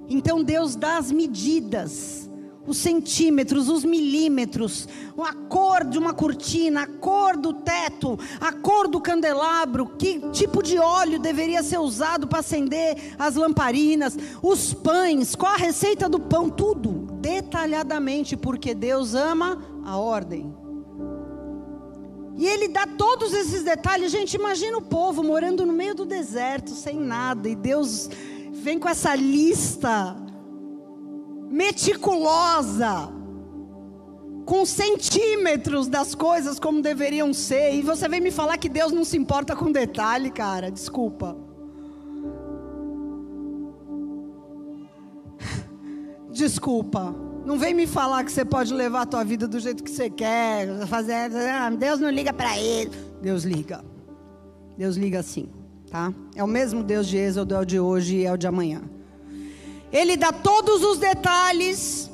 Então 0.08 0.44
Deus 0.44 0.76
dá 0.76 0.98
as 0.98 1.12
medidas 1.12 2.30
os 2.70 2.78
centímetros, 2.78 3.68
os 3.68 3.84
milímetros, 3.84 4.88
a 5.18 5.34
cor 5.34 5.84
de 5.84 5.98
uma 5.98 6.13
cortina, 6.13 6.84
a 6.84 6.88
cor 6.88 7.36
do 7.36 7.52
teto, 7.52 8.18
a 8.39 8.54
cor 8.54 8.88
do 8.88 9.02
candelabro, 9.02 9.88
que 9.98 10.20
tipo 10.30 10.62
de 10.62 10.78
óleo 10.78 11.20
deveria 11.20 11.63
ser 11.63 11.80
usado 11.80 12.28
para 12.28 12.39
acender 12.39 13.15
as 13.18 13.36
lamparinas, 13.36 14.15
os 14.42 14.72
pães, 14.72 15.36
qual 15.36 15.54
a 15.54 15.58
receita 15.58 16.08
do 16.08 16.20
pão, 16.20 16.48
tudo 16.48 17.08
detalhadamente, 17.20 18.38
porque 18.38 18.76
Deus 18.76 19.15
ama 19.15 19.60
a 19.84 19.98
ordem. 19.98 20.54
E 22.39 22.47
ele 22.47 22.69
dá 22.69 22.88
todos 22.88 23.34
esses 23.34 23.63
detalhes. 23.63 24.13
Gente, 24.13 24.36
imagina 24.36 24.78
o 24.78 24.82
povo 24.82 25.21
morando 25.21 25.65
no 25.65 25.73
meio 25.73 25.93
do 25.93 26.06
deserto, 26.06 26.69
sem 26.69 26.97
nada, 26.97 27.49
e 27.49 27.56
Deus 27.56 28.10
vem 28.54 28.80
com 28.80 28.88
essa 28.88 29.13
lista 29.13 30.15
meticulosa, 31.49 33.12
com 34.45 34.65
centímetros 34.65 35.89
das 35.89 36.15
coisas 36.15 36.58
como 36.62 36.82
deveriam 36.82 37.34
ser, 37.34 37.73
e 37.73 37.82
você 37.82 38.08
vem 38.08 38.21
me 38.21 38.32
falar 38.32 38.58
que 38.58 38.69
Deus 38.69 38.93
não 38.93 39.04
se 39.04 39.17
importa 39.17 39.54
com 39.54 39.69
detalhe, 39.69 40.32
cara, 40.32 40.71
desculpa. 40.71 41.36
Desculpa. 46.32 47.29
Não 47.45 47.58
vem 47.58 47.73
me 47.73 47.88
falar 47.88 48.23
que 48.23 48.32
você 48.32 48.45
pode 48.45 48.73
levar 48.73 49.02
a 49.02 49.06
tua 49.06 49.23
vida 49.23 49.47
do 49.47 49.60
jeito 49.60 49.84
que 49.84 49.89
você 49.89 50.10
quer, 50.10 50.86
fazer, 50.88 51.32
ah, 51.36 51.69
Deus 51.69 51.99
não 51.99 52.10
liga 52.10 52.34
para 52.34 52.58
ele. 52.58 52.91
Deus 53.21 53.43
liga. 53.43 53.84
Deus 54.78 54.95
liga 54.95 55.21
sim, 55.23 55.49
tá? 55.89 56.13
É 56.36 56.43
o 56.43 56.47
mesmo 56.47 56.84
Deus 56.84 57.08
de 57.08 57.17
Êxodo, 57.17 57.56
é 57.56 57.60
o 57.60 57.65
de 57.65 57.80
hoje 57.80 58.17
e 58.17 58.25
é 58.25 58.32
o 58.32 58.38
de 58.38 58.47
amanhã. 58.47 58.82
Ele 59.91 60.15
dá 60.15 60.32
todos 60.32 60.84
os 60.84 60.99
detalhes. 60.99 62.10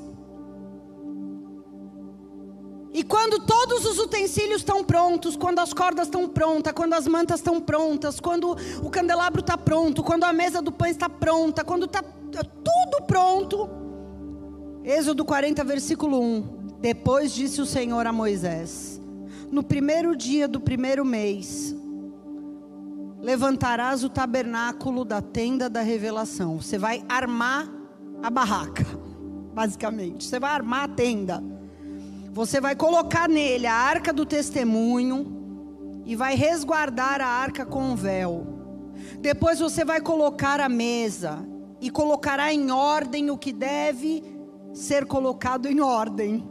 E 2.93 3.03
quando 3.03 3.45
todos 3.45 3.85
os 3.85 3.99
utensílios 3.99 4.61
estão 4.61 4.83
prontos, 4.83 5.35
quando 5.35 5.59
as 5.59 5.73
cordas 5.73 6.07
estão 6.07 6.29
prontas, 6.29 6.71
quando 6.73 6.93
as 6.93 7.05
mantas 7.05 7.41
estão 7.41 7.59
prontas, 7.59 8.21
quando 8.21 8.55
o 8.81 8.89
candelabro 8.89 9.41
está 9.41 9.57
pronto, 9.57 10.01
quando 10.01 10.23
a 10.23 10.31
mesa 10.31 10.61
do 10.61 10.71
pão 10.71 10.87
está 10.87 11.09
pronta, 11.09 11.63
quando 11.63 11.85
está 11.85 12.01
tudo 12.01 13.05
pronto. 13.05 13.84
Êxodo 14.85 15.25
40, 15.25 15.63
versículo 15.63 16.21
1. 16.21 16.77
Depois 16.79 17.33
disse 17.33 17.59
o 17.59 17.65
Senhor 17.65 18.05
a 18.05 18.11
Moisés: 18.11 19.01
No 19.51 19.63
primeiro 19.63 20.15
dia 20.15 20.47
do 20.47 20.59
primeiro 20.59 21.03
mês, 21.03 21.75
levantarás 23.19 24.03
o 24.03 24.09
tabernáculo 24.09 25.03
da 25.03 25.23
tenda 25.23 25.67
da 25.67 25.81
revelação. 25.81 26.61
Você 26.61 26.77
vai 26.77 27.03
armar 27.09 27.67
a 28.21 28.29
barraca, 28.29 28.85
basicamente. 29.55 30.23
Você 30.23 30.39
vai 30.39 30.51
armar 30.51 30.83
a 30.83 30.87
tenda. 30.87 31.43
Você 32.31 32.61
vai 32.61 32.75
colocar 32.75 33.27
nele 33.27 33.65
a 33.65 33.73
arca 33.73 34.13
do 34.13 34.23
testemunho 34.23 36.03
e 36.05 36.15
vai 36.15 36.35
resguardar 36.35 37.21
a 37.21 37.27
arca 37.27 37.65
com 37.65 37.91
o 37.91 37.95
véu. 37.95 38.45
Depois 39.19 39.59
você 39.59 39.83
vai 39.83 39.99
colocar 39.99 40.59
a 40.59 40.69
mesa 40.69 41.43
e 41.81 41.89
colocará 41.89 42.53
em 42.53 42.69
ordem 42.69 43.31
o 43.31 43.37
que 43.37 43.51
deve 43.51 44.34
ser 44.75 45.05
colocado 45.05 45.67
em 45.67 45.79
ordem. 45.79 46.43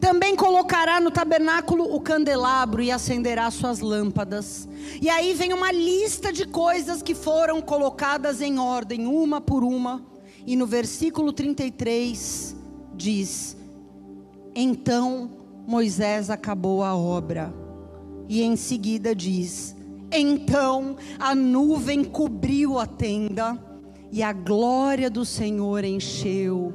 Também 0.00 0.34
colocará 0.34 1.00
no 1.00 1.10
tabernáculo 1.10 1.94
o 1.94 2.00
candelabro 2.00 2.82
e 2.82 2.90
acenderá 2.90 3.50
suas 3.50 3.78
lâmpadas. 3.78 4.68
E 5.00 5.08
aí 5.08 5.32
vem 5.32 5.52
uma 5.52 5.70
lista 5.70 6.32
de 6.32 6.46
coisas 6.46 7.00
que 7.00 7.14
foram 7.14 7.62
colocadas 7.62 8.40
em 8.40 8.58
ordem, 8.58 9.06
uma 9.06 9.40
por 9.40 9.62
uma. 9.62 10.04
E 10.44 10.56
no 10.56 10.66
versículo 10.66 11.32
33 11.32 12.56
diz: 12.94 13.56
Então 14.54 15.30
Moisés 15.66 16.28
acabou 16.28 16.82
a 16.82 16.96
obra. 16.96 17.54
E 18.28 18.42
em 18.42 18.56
seguida 18.56 19.14
diz: 19.14 19.76
Então 20.10 20.96
a 21.18 21.34
nuvem 21.34 22.02
cobriu 22.02 22.78
a 22.78 22.86
tenda, 22.86 23.69
e 24.12 24.22
a 24.22 24.32
glória 24.32 25.08
do 25.08 25.24
Senhor 25.24 25.84
encheu 25.84 26.74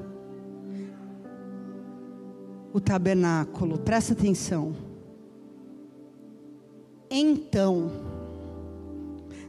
o 2.73 2.79
tabernáculo. 2.79 3.77
Presta 3.77 4.13
atenção. 4.13 4.75
Então, 7.09 7.91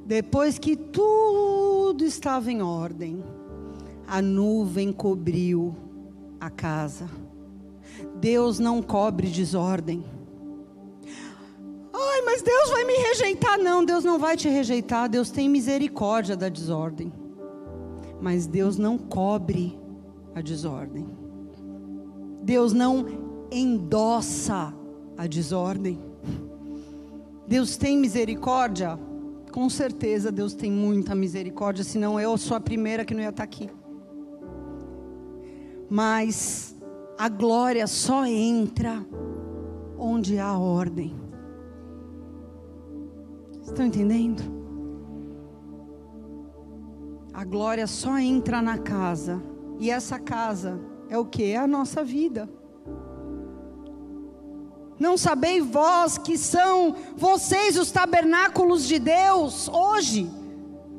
depois 0.05 0.59
que 0.59 0.77
tudo 0.77 2.05
estava 2.05 2.51
em 2.51 2.62
ordem, 2.62 3.25
a 4.07 4.20
nuvem 4.20 4.92
cobriu 4.92 5.75
a 6.40 6.51
casa. 6.51 7.09
Deus 8.16 8.59
não 8.59 8.83
cobre 8.83 9.29
desordem. 9.29 10.05
Ai, 11.92 12.22
mas 12.22 12.42
Deus 12.42 12.70
vai 12.70 12.85
me 12.85 12.94
rejeitar. 12.94 13.59
Não, 13.59 13.85
Deus 13.85 14.05
não 14.05 14.18
vai 14.18 14.37
te 14.37 14.49
rejeitar. 14.49 15.09
Deus 15.09 15.31
tem 15.31 15.49
misericórdia 15.49 16.37
da 16.37 16.49
desordem. 16.49 17.12
Mas 18.20 18.46
Deus 18.46 18.79
não 18.79 18.96
cobre 18.96 19.79
a 20.35 20.40
desordem. 20.40 21.07
Deus 22.42 22.72
não 22.72 23.07
endossa 23.50 24.74
a 25.16 25.26
desordem. 25.26 25.98
Deus 27.47 27.76
tem 27.76 27.97
misericórdia? 27.99 28.99
Com 29.53 29.68
certeza 29.70 30.30
Deus 30.30 30.55
tem 30.55 30.70
muita 30.70 31.14
misericórdia, 31.14 31.84
senão 31.84 32.20
eu 32.20 32.36
sou 32.36 32.57
a 32.57 32.61
primeira 32.61 33.05
que 33.05 33.14
não 33.14 33.22
ia 33.22 33.30
estar 33.30 33.45
aqui. 33.45 33.70
Mas 35.88 36.76
a 37.18 37.28
glória 37.28 37.86
só 37.86 38.26
entra 38.26 39.07
onde 39.99 40.38
há 40.38 40.59
ordem. 40.59 41.14
Estão 43.62 43.86
entendendo? 43.86 44.55
A 47.37 47.45
glória 47.45 47.87
só 47.87 48.18
entra 48.18 48.62
na 48.62 48.78
casa. 48.78 49.43
E 49.78 49.91
essa 49.91 50.18
casa 50.18 50.80
é 51.11 51.18
o 51.18 51.26
que? 51.26 51.53
É 51.53 51.59
a 51.59 51.66
nossa 51.66 52.03
vida. 52.03 52.49
Não 54.99 55.18
sabeis 55.18 55.62
vós 55.62 56.16
que 56.16 56.39
são 56.39 56.97
vocês 57.14 57.76
os 57.76 57.91
tabernáculos 57.91 58.89
de 58.89 58.99
Deus 58.99 59.68
hoje? 59.68 60.30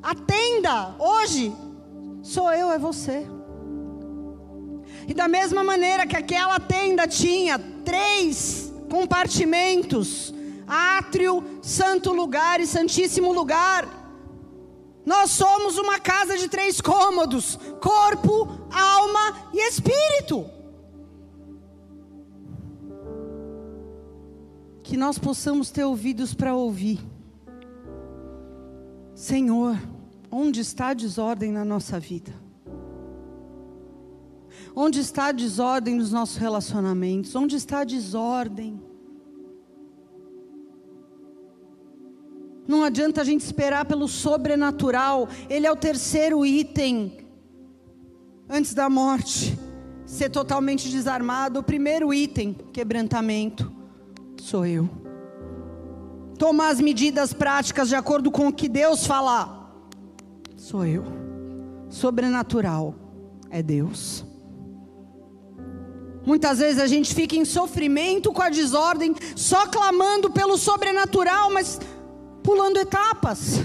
A 0.03 0.13
tenda 0.13 0.95
hoje 0.99 1.51
sou 2.21 2.53
eu, 2.53 2.71
é 2.71 2.77
você. 2.77 3.25
E 5.07 5.15
da 5.15 5.27
mesma 5.27 5.63
maneira 5.63 6.05
que 6.05 6.15
aquela 6.15 6.59
tenda 6.59 7.07
tinha 7.07 7.57
três 7.83 8.71
compartimentos: 8.91 10.31
átrio, 10.67 11.43
santo 11.63 12.13
lugar 12.13 12.59
e 12.59 12.67
santíssimo 12.67 13.33
lugar. 13.33 13.96
Nós 15.07 15.31
somos 15.31 15.77
uma 15.77 16.01
casa 16.01 16.37
de 16.37 16.49
três 16.49 16.81
cômodos: 16.81 17.57
corpo, 17.79 18.49
alma 18.69 19.49
e 19.53 19.65
espírito. 19.65 20.45
Que 24.83 24.97
nós 24.97 25.17
possamos 25.17 25.71
ter 25.71 25.85
ouvidos 25.85 26.33
para 26.33 26.53
ouvir. 26.53 26.99
Senhor, 29.15 29.79
onde 30.29 30.59
está 30.59 30.89
a 30.89 30.93
desordem 30.93 31.53
na 31.53 31.63
nossa 31.63 31.97
vida? 32.01 32.33
Onde 34.75 34.99
está 34.99 35.27
a 35.27 35.31
desordem 35.31 35.95
nos 35.95 36.11
nossos 36.11 36.35
relacionamentos? 36.35 37.33
Onde 37.33 37.55
está 37.55 37.79
a 37.79 37.85
desordem? 37.85 38.77
Não 42.67 42.83
adianta 42.83 43.21
a 43.21 43.23
gente 43.23 43.41
esperar 43.41 43.85
pelo 43.85 44.07
sobrenatural, 44.07 45.29
ele 45.49 45.65
é 45.65 45.71
o 45.71 45.75
terceiro 45.75 46.45
item 46.45 47.17
antes 48.49 48.73
da 48.73 48.89
morte. 48.89 49.57
Ser 50.05 50.29
totalmente 50.29 50.89
desarmado, 50.89 51.59
o 51.59 51.63
primeiro 51.63 52.13
item, 52.13 52.53
quebrantamento, 52.71 53.71
sou 54.41 54.65
eu. 54.65 54.89
Tomar 56.37 56.69
as 56.69 56.79
medidas 56.79 57.33
práticas 57.33 57.89
de 57.89 57.95
acordo 57.95 58.31
com 58.31 58.47
o 58.47 58.53
que 58.53 58.69
Deus 58.69 59.05
falar, 59.05 59.73
sou 60.55 60.85
eu. 60.85 61.03
Sobrenatural 61.89 62.95
é 63.49 63.61
Deus. 63.61 64.25
Muitas 66.25 66.59
vezes 66.59 66.81
a 66.81 66.87
gente 66.87 67.15
fica 67.15 67.37
em 67.37 67.45
sofrimento 67.45 68.33
com 68.33 68.41
a 68.41 68.49
desordem, 68.49 69.15
só 69.35 69.65
clamando 69.67 70.29
pelo 70.29 70.57
sobrenatural, 70.57 71.51
mas 71.51 71.79
pulando 72.47 72.77
etapas. 72.77 73.59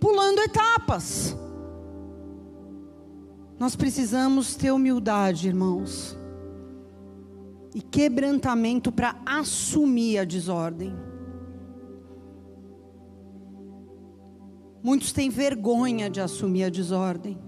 Pulando 0.00 0.40
etapas. 0.40 1.36
Nós 3.60 3.76
precisamos 3.76 4.56
ter 4.56 4.72
humildade, 4.72 5.46
irmãos, 5.46 6.18
e 7.72 7.80
quebrantamento 7.80 8.90
para 8.90 9.14
assumir 9.24 10.18
a 10.18 10.24
desordem. 10.24 10.92
Muitos 14.82 15.12
têm 15.12 15.30
vergonha 15.30 16.10
de 16.10 16.20
assumir 16.20 16.64
a 16.64 16.68
desordem. 16.68 17.38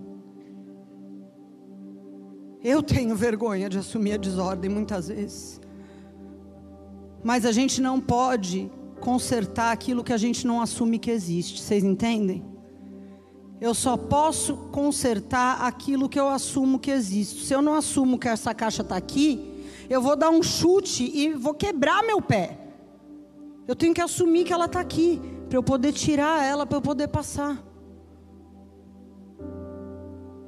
Eu 2.63 2.81
tenho 2.81 3.17
vergonha 3.17 3.69
de 3.69 3.79
assumir 3.79 4.13
a 4.13 4.19
desordem 4.19 4.71
muitas 4.71 5.09
vezes. 5.09 5.61
Mas 7.25 7.45
a 7.45 7.51
gente 7.51 7.81
não 7.81 8.01
pode 8.01 8.71
consertar 8.99 9.73
aquilo 9.73 10.05
que 10.05 10.13
a 10.13 10.17
gente 10.17 10.47
não 10.47 10.61
assume 10.61 10.99
que 10.99 11.11
existe. 11.11 11.63
Vocês 11.63 11.83
entendem? 11.83 12.45
Eu 13.61 13.75
só 13.75 13.97
posso 13.97 14.57
consertar 14.71 15.63
aquilo 15.63 16.09
que 16.09 16.19
eu 16.19 16.29
assumo 16.29 16.79
que 16.79 16.91
existe. 16.91 17.45
Se 17.45 17.55
eu 17.55 17.61
não 17.61 17.75
assumo 17.75 18.19
que 18.19 18.29
essa 18.29 18.55
caixa 18.55 18.83
está 18.83 18.97
aqui, 18.97 19.65
eu 19.91 20.01
vou 20.01 20.15
dar 20.15 20.31
um 20.31 20.43
chute 20.43 21.11
e 21.13 21.33
vou 21.33 21.55
quebrar 21.55 22.05
meu 22.05 22.21
pé. 22.23 22.59
Eu 23.67 23.75
tenho 23.75 23.93
que 23.93 24.01
assumir 24.01 24.45
que 24.45 24.53
ela 24.53 24.67
está 24.67 24.81
aqui, 24.81 25.21
para 25.49 25.59
eu 25.59 25.63
poder 25.63 25.93
tirar 25.93 26.45
ela, 26.45 26.65
para 26.65 26.79
eu 26.79 26.83
poder 26.83 27.09
passar. 27.09 27.63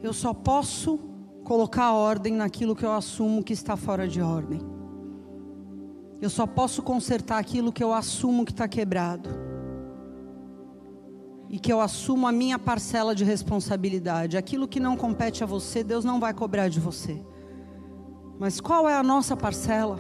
Eu 0.03 0.13
só 0.13 0.33
posso 0.33 0.99
colocar 1.45 1.93
ordem 1.93 2.33
naquilo 2.33 2.77
que 2.77 2.85
eu 2.85 2.93
assumo 2.93 3.43
que 3.43 3.53
está 3.53 3.77
fora 3.77 4.07
de 4.07 4.23
ordem. 4.23 4.61
Eu 6.21 6.29
só 6.29 6.47
posso 6.47 6.83
consertar 6.83 7.39
aquilo 7.39 7.73
que 7.73 7.83
eu 7.83 7.93
assumo 7.93 8.45
que 8.45 8.53
está 8.53 8.69
quebrado. 8.69 9.31
E 11.49 11.59
que 11.59 11.73
eu 11.73 11.81
assumo 11.81 12.27
a 12.29 12.33
minha 12.33 12.59
parcela 12.59 13.15
de 13.15 13.25
responsabilidade. 13.25 14.37
Aquilo 14.37 14.69
que 14.69 14.79
não 14.79 14.97
compete 14.97 15.43
a 15.43 15.47
você, 15.47 15.83
Deus 15.83 16.05
não 16.05 16.21
vai 16.21 16.35
cobrar 16.35 16.69
de 16.69 16.79
você. 16.79 17.25
Mas 18.39 18.61
qual 18.61 18.89
é 18.89 18.95
a 18.95 19.03
nossa 19.03 19.37
parcela? 19.37 19.99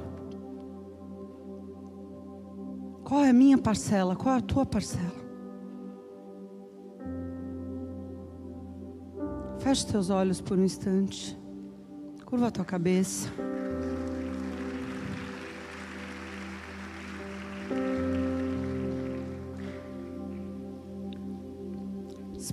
Qual 3.03 3.25
é 3.25 3.31
a 3.31 3.35
minha 3.35 3.59
parcela? 3.59 4.15
Qual 4.15 4.35
é 4.35 4.39
a 4.39 4.43
tua 4.43 4.65
parcela? 4.65 5.21
Feche 9.59 9.87
teus 9.87 10.11
olhos 10.11 10.41
por 10.41 10.59
um 10.59 10.65
instante. 10.65 11.37
Curva 12.25 12.47
a 12.47 12.51
tua 12.51 12.65
cabeça. 12.65 13.29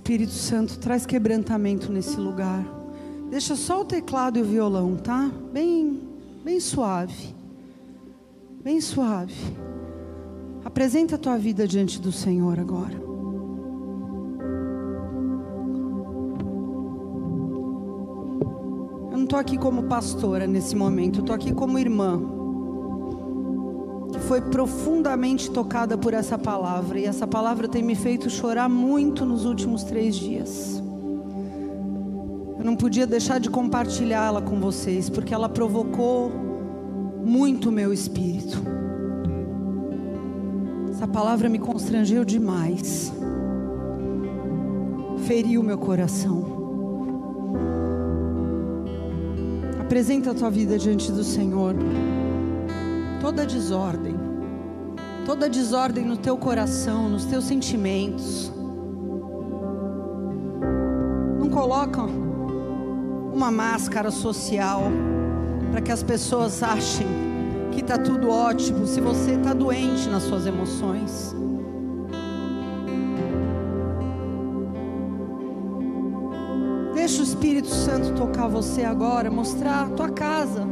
Espírito 0.08 0.32
Santo, 0.32 0.78
traz 0.78 1.04
quebrantamento 1.04 1.92
nesse 1.92 2.16
lugar. 2.16 2.64
Deixa 3.28 3.54
só 3.54 3.82
o 3.82 3.84
teclado 3.84 4.38
e 4.38 4.42
o 4.42 4.44
violão, 4.46 4.96
tá? 4.96 5.30
Bem, 5.52 6.00
bem 6.42 6.58
suave. 6.60 7.34
Bem 8.64 8.80
suave. 8.80 9.34
Apresenta 10.64 11.16
a 11.16 11.18
tua 11.18 11.36
vida 11.36 11.68
diante 11.68 12.00
do 12.00 12.10
Senhor 12.10 12.58
agora. 12.58 13.06
estou 19.24 19.38
aqui 19.38 19.58
como 19.58 19.82
pastora 19.82 20.46
nesse 20.46 20.74
momento, 20.74 21.20
estou 21.20 21.34
aqui 21.34 21.52
como 21.52 21.78
irmã, 21.78 22.18
foi 24.28 24.42
profundamente 24.42 25.50
tocada 25.50 25.96
por 25.96 26.12
essa 26.12 26.36
palavra, 26.36 27.00
e 27.00 27.06
essa 27.06 27.26
palavra 27.26 27.66
tem 27.66 27.82
me 27.82 27.94
feito 27.94 28.28
chorar 28.28 28.68
muito 28.68 29.24
nos 29.24 29.46
últimos 29.46 29.82
três 29.82 30.14
dias. 30.14 30.82
Eu 32.58 32.62
não 32.62 32.76
podia 32.76 33.06
deixar 33.06 33.40
de 33.40 33.48
compartilhá-la 33.48 34.42
com 34.42 34.60
vocês, 34.60 35.08
porque 35.08 35.32
ela 35.32 35.48
provocou 35.48 36.30
muito 37.24 37.72
meu 37.72 37.90
espírito. 37.90 38.62
Essa 40.90 41.08
palavra 41.08 41.48
me 41.48 41.58
constrangeu 41.58 42.22
demais, 42.22 43.10
feriu 45.26 45.62
meu 45.62 45.78
coração. 45.78 46.58
Apresenta 49.80 50.32
a 50.32 50.34
tua 50.34 50.50
vida 50.50 50.78
diante 50.78 51.10
do 51.10 51.24
Senhor. 51.24 51.74
Toda 53.20 53.44
desordem, 53.44 54.17
toda 55.28 55.46
desordem 55.46 56.06
no 56.06 56.16
teu 56.16 56.38
coração, 56.38 57.06
nos 57.06 57.26
teus 57.26 57.44
sentimentos. 57.44 58.50
Não 61.38 61.50
coloca 61.50 62.00
uma 63.34 63.50
máscara 63.50 64.10
social 64.10 64.84
para 65.70 65.82
que 65.82 65.92
as 65.92 66.02
pessoas 66.02 66.62
achem 66.62 67.06
que 67.72 67.82
está 67.82 67.98
tudo 67.98 68.30
ótimo 68.30 68.86
se 68.86 69.02
você 69.02 69.32
está 69.32 69.52
doente 69.52 70.08
nas 70.08 70.22
suas 70.22 70.46
emoções. 70.46 71.36
Espírito 77.58 77.68
Santo 77.68 78.14
tocar 78.14 78.48
você 78.48 78.82
agora, 78.82 79.30
mostrar 79.30 79.86
a 79.86 79.88
tua 79.90 80.08
casa, 80.08 80.66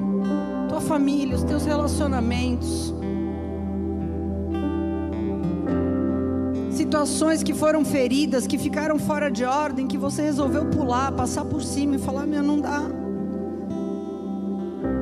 tua 0.68 0.80
família, 0.80 1.36
os 1.36 1.42
teus 1.42 1.64
relacionamentos. 1.64 2.95
Situações 7.06 7.40
que 7.40 7.54
foram 7.54 7.84
feridas, 7.84 8.48
que 8.48 8.58
ficaram 8.58 8.98
fora 8.98 9.30
de 9.30 9.44
ordem, 9.44 9.86
que 9.86 9.96
você 9.96 10.22
resolveu 10.22 10.66
pular, 10.66 11.12
passar 11.12 11.44
por 11.44 11.62
cima 11.62 11.94
e 11.94 11.98
falar: 12.00 12.26
Meu, 12.26 12.42
não 12.42 12.60
dá. 12.60 12.82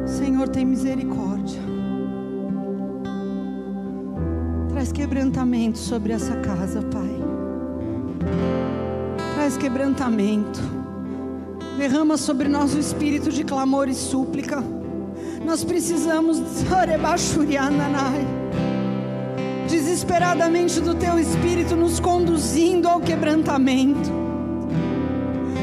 Senhor, 0.05 0.47
tem 0.51 0.67
misericórdia. 0.67 1.63
Traz 4.69 4.93
quebrantamento 4.93 5.79
sobre 5.79 6.13
essa 6.13 6.37
casa, 6.37 6.83
Pai. 6.83 7.17
Traz 9.35 9.57
quebrantamento. 9.57 10.61
Derrama 11.79 12.19
sobre 12.19 12.49
nós 12.49 12.75
o 12.75 12.79
espírito 12.79 13.31
de 13.31 13.45
clamor 13.45 13.89
e 13.89 13.95
súplica. 13.95 14.63
Nós 15.43 15.65
precisamos 15.65 16.39
desesperadamente 19.69 20.81
do 20.81 20.95
teu 20.95 21.19
espírito 21.19 21.77
nos 21.77 22.01
conduzindo 22.01 22.89
ao 22.89 23.01
quebrantamento. 23.01 24.11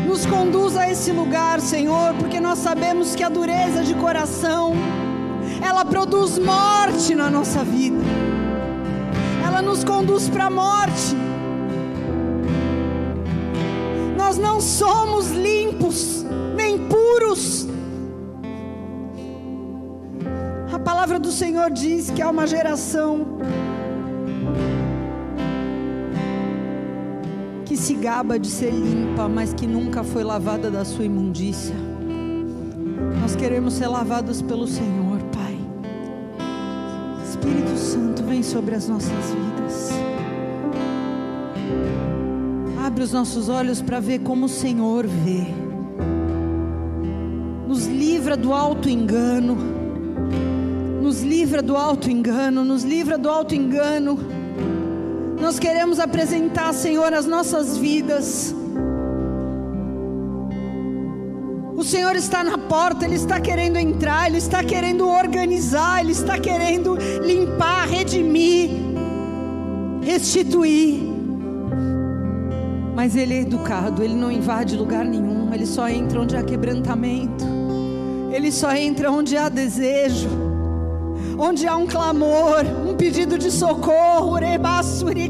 Nos 0.08 0.26
conduz 0.26 0.76
a 0.76 0.90
esse 0.90 1.12
lugar, 1.12 1.60
Senhor, 1.62 2.14
porque 2.16 2.40
nós 2.40 2.60
sabemos 2.60 3.16
que 3.16 3.24
a 3.24 3.30
dureza 3.30 3.84
de 3.84 3.94
coração 3.96 4.74
ela 5.66 5.86
produz 5.86 6.38
morte 6.38 7.16
na 7.16 7.30
nossa 7.30 7.64
vida. 7.64 8.04
Ela 9.46 9.62
nos 9.62 9.84
conduz 9.84 10.30
para 10.30 10.46
a 10.46 10.50
morte 10.50 11.16
nós 14.32 14.38
não 14.38 14.62
somos 14.62 15.30
limpos 15.32 16.26
nem 16.56 16.88
puros. 16.88 17.68
A 20.72 20.80
palavra 20.80 21.20
do 21.20 21.34
Senhor 21.34 21.70
diz 21.70 22.10
que 22.10 22.22
há 22.22 22.30
uma 22.30 22.48
geração 22.48 23.40
se 27.82 27.96
gaba 27.96 28.38
de 28.38 28.48
ser 28.48 28.72
limpa, 28.72 29.28
mas 29.28 29.56
que 29.56 29.66
nunca 29.66 30.04
foi 30.04 30.24
lavada 30.24 30.70
da 30.70 30.86
sua 30.86 31.04
imundícia. 31.04 31.76
Nós 33.20 33.36
queremos 33.36 33.74
ser 33.74 33.88
lavados 33.88 34.40
pelo 34.40 34.68
Senhor, 34.68 35.20
Pai. 35.34 35.58
Espírito 37.28 37.76
Santo, 37.76 38.22
vem 38.22 38.44
sobre 38.44 38.76
as 38.76 38.88
nossas 38.88 39.10
vidas. 39.10 39.90
Abre 42.86 43.04
os 43.04 43.14
nossos 43.14 43.50
olhos 43.50 43.82
para 43.82 44.00
ver 44.00 44.20
como 44.20 44.46
o 44.46 44.50
Senhor 44.50 45.08
vê. 45.08 45.48
Nos 47.68 47.88
livra 47.88 48.38
do 48.38 48.54
alto 48.54 48.90
engano. 48.90 49.58
Nos 51.02 51.24
livra 51.24 51.64
do 51.64 51.76
alto 51.76 52.12
engano, 52.12 52.64
nos 52.64 52.84
livra 52.84 53.18
do 53.18 53.28
alto 53.28 53.56
engano. 53.56 54.41
Nós 55.52 55.60
queremos 55.60 56.00
apresentar, 56.00 56.74
Senhor, 56.74 57.14
as 57.14 57.26
nossas 57.26 57.78
vidas. 57.78 58.56
O 61.76 61.84
Senhor 61.84 62.16
está 62.16 62.42
na 62.42 62.58
porta, 62.58 63.04
Ele 63.04 63.16
está 63.16 63.38
querendo 63.38 63.76
entrar, 63.76 64.28
Ele 64.30 64.38
está 64.38 64.64
querendo 64.64 65.06
organizar, 65.10 66.00
Ele 66.00 66.14
está 66.14 66.40
querendo 66.40 66.96
limpar, 67.26 67.86
redimir, 67.86 68.70
restituir. 70.02 71.04
Mas 72.96 73.18
Ele 73.18 73.34
é 73.34 73.42
educado, 73.42 74.02
Ele 74.02 74.16
não 74.16 74.32
invade 74.32 74.78
lugar 74.78 75.04
nenhum, 75.04 75.54
Ele 75.54 75.66
só 75.66 75.90
entra 75.90 76.22
onde 76.22 76.38
há 76.38 76.44
quebrantamento, 76.44 77.44
Ele 78.32 78.54
só 78.54 78.74
entra 78.74 79.12
onde 79.12 79.36
há 79.36 79.50
desejo, 79.50 80.30
onde 81.38 81.68
há 81.68 81.76
um 81.76 81.88
clamor, 81.88 82.66
um 82.88 82.96
pedido 82.96 83.38
de 83.38 83.52
socorro. 83.52 84.36
Rebassuri, 84.36 85.30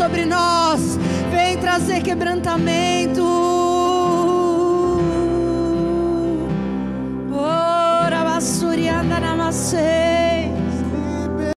sobre 0.00 0.24
nós. 0.24 0.98
Vem 1.30 1.58
trazer 1.58 2.02
quebrantamento. 2.02 2.89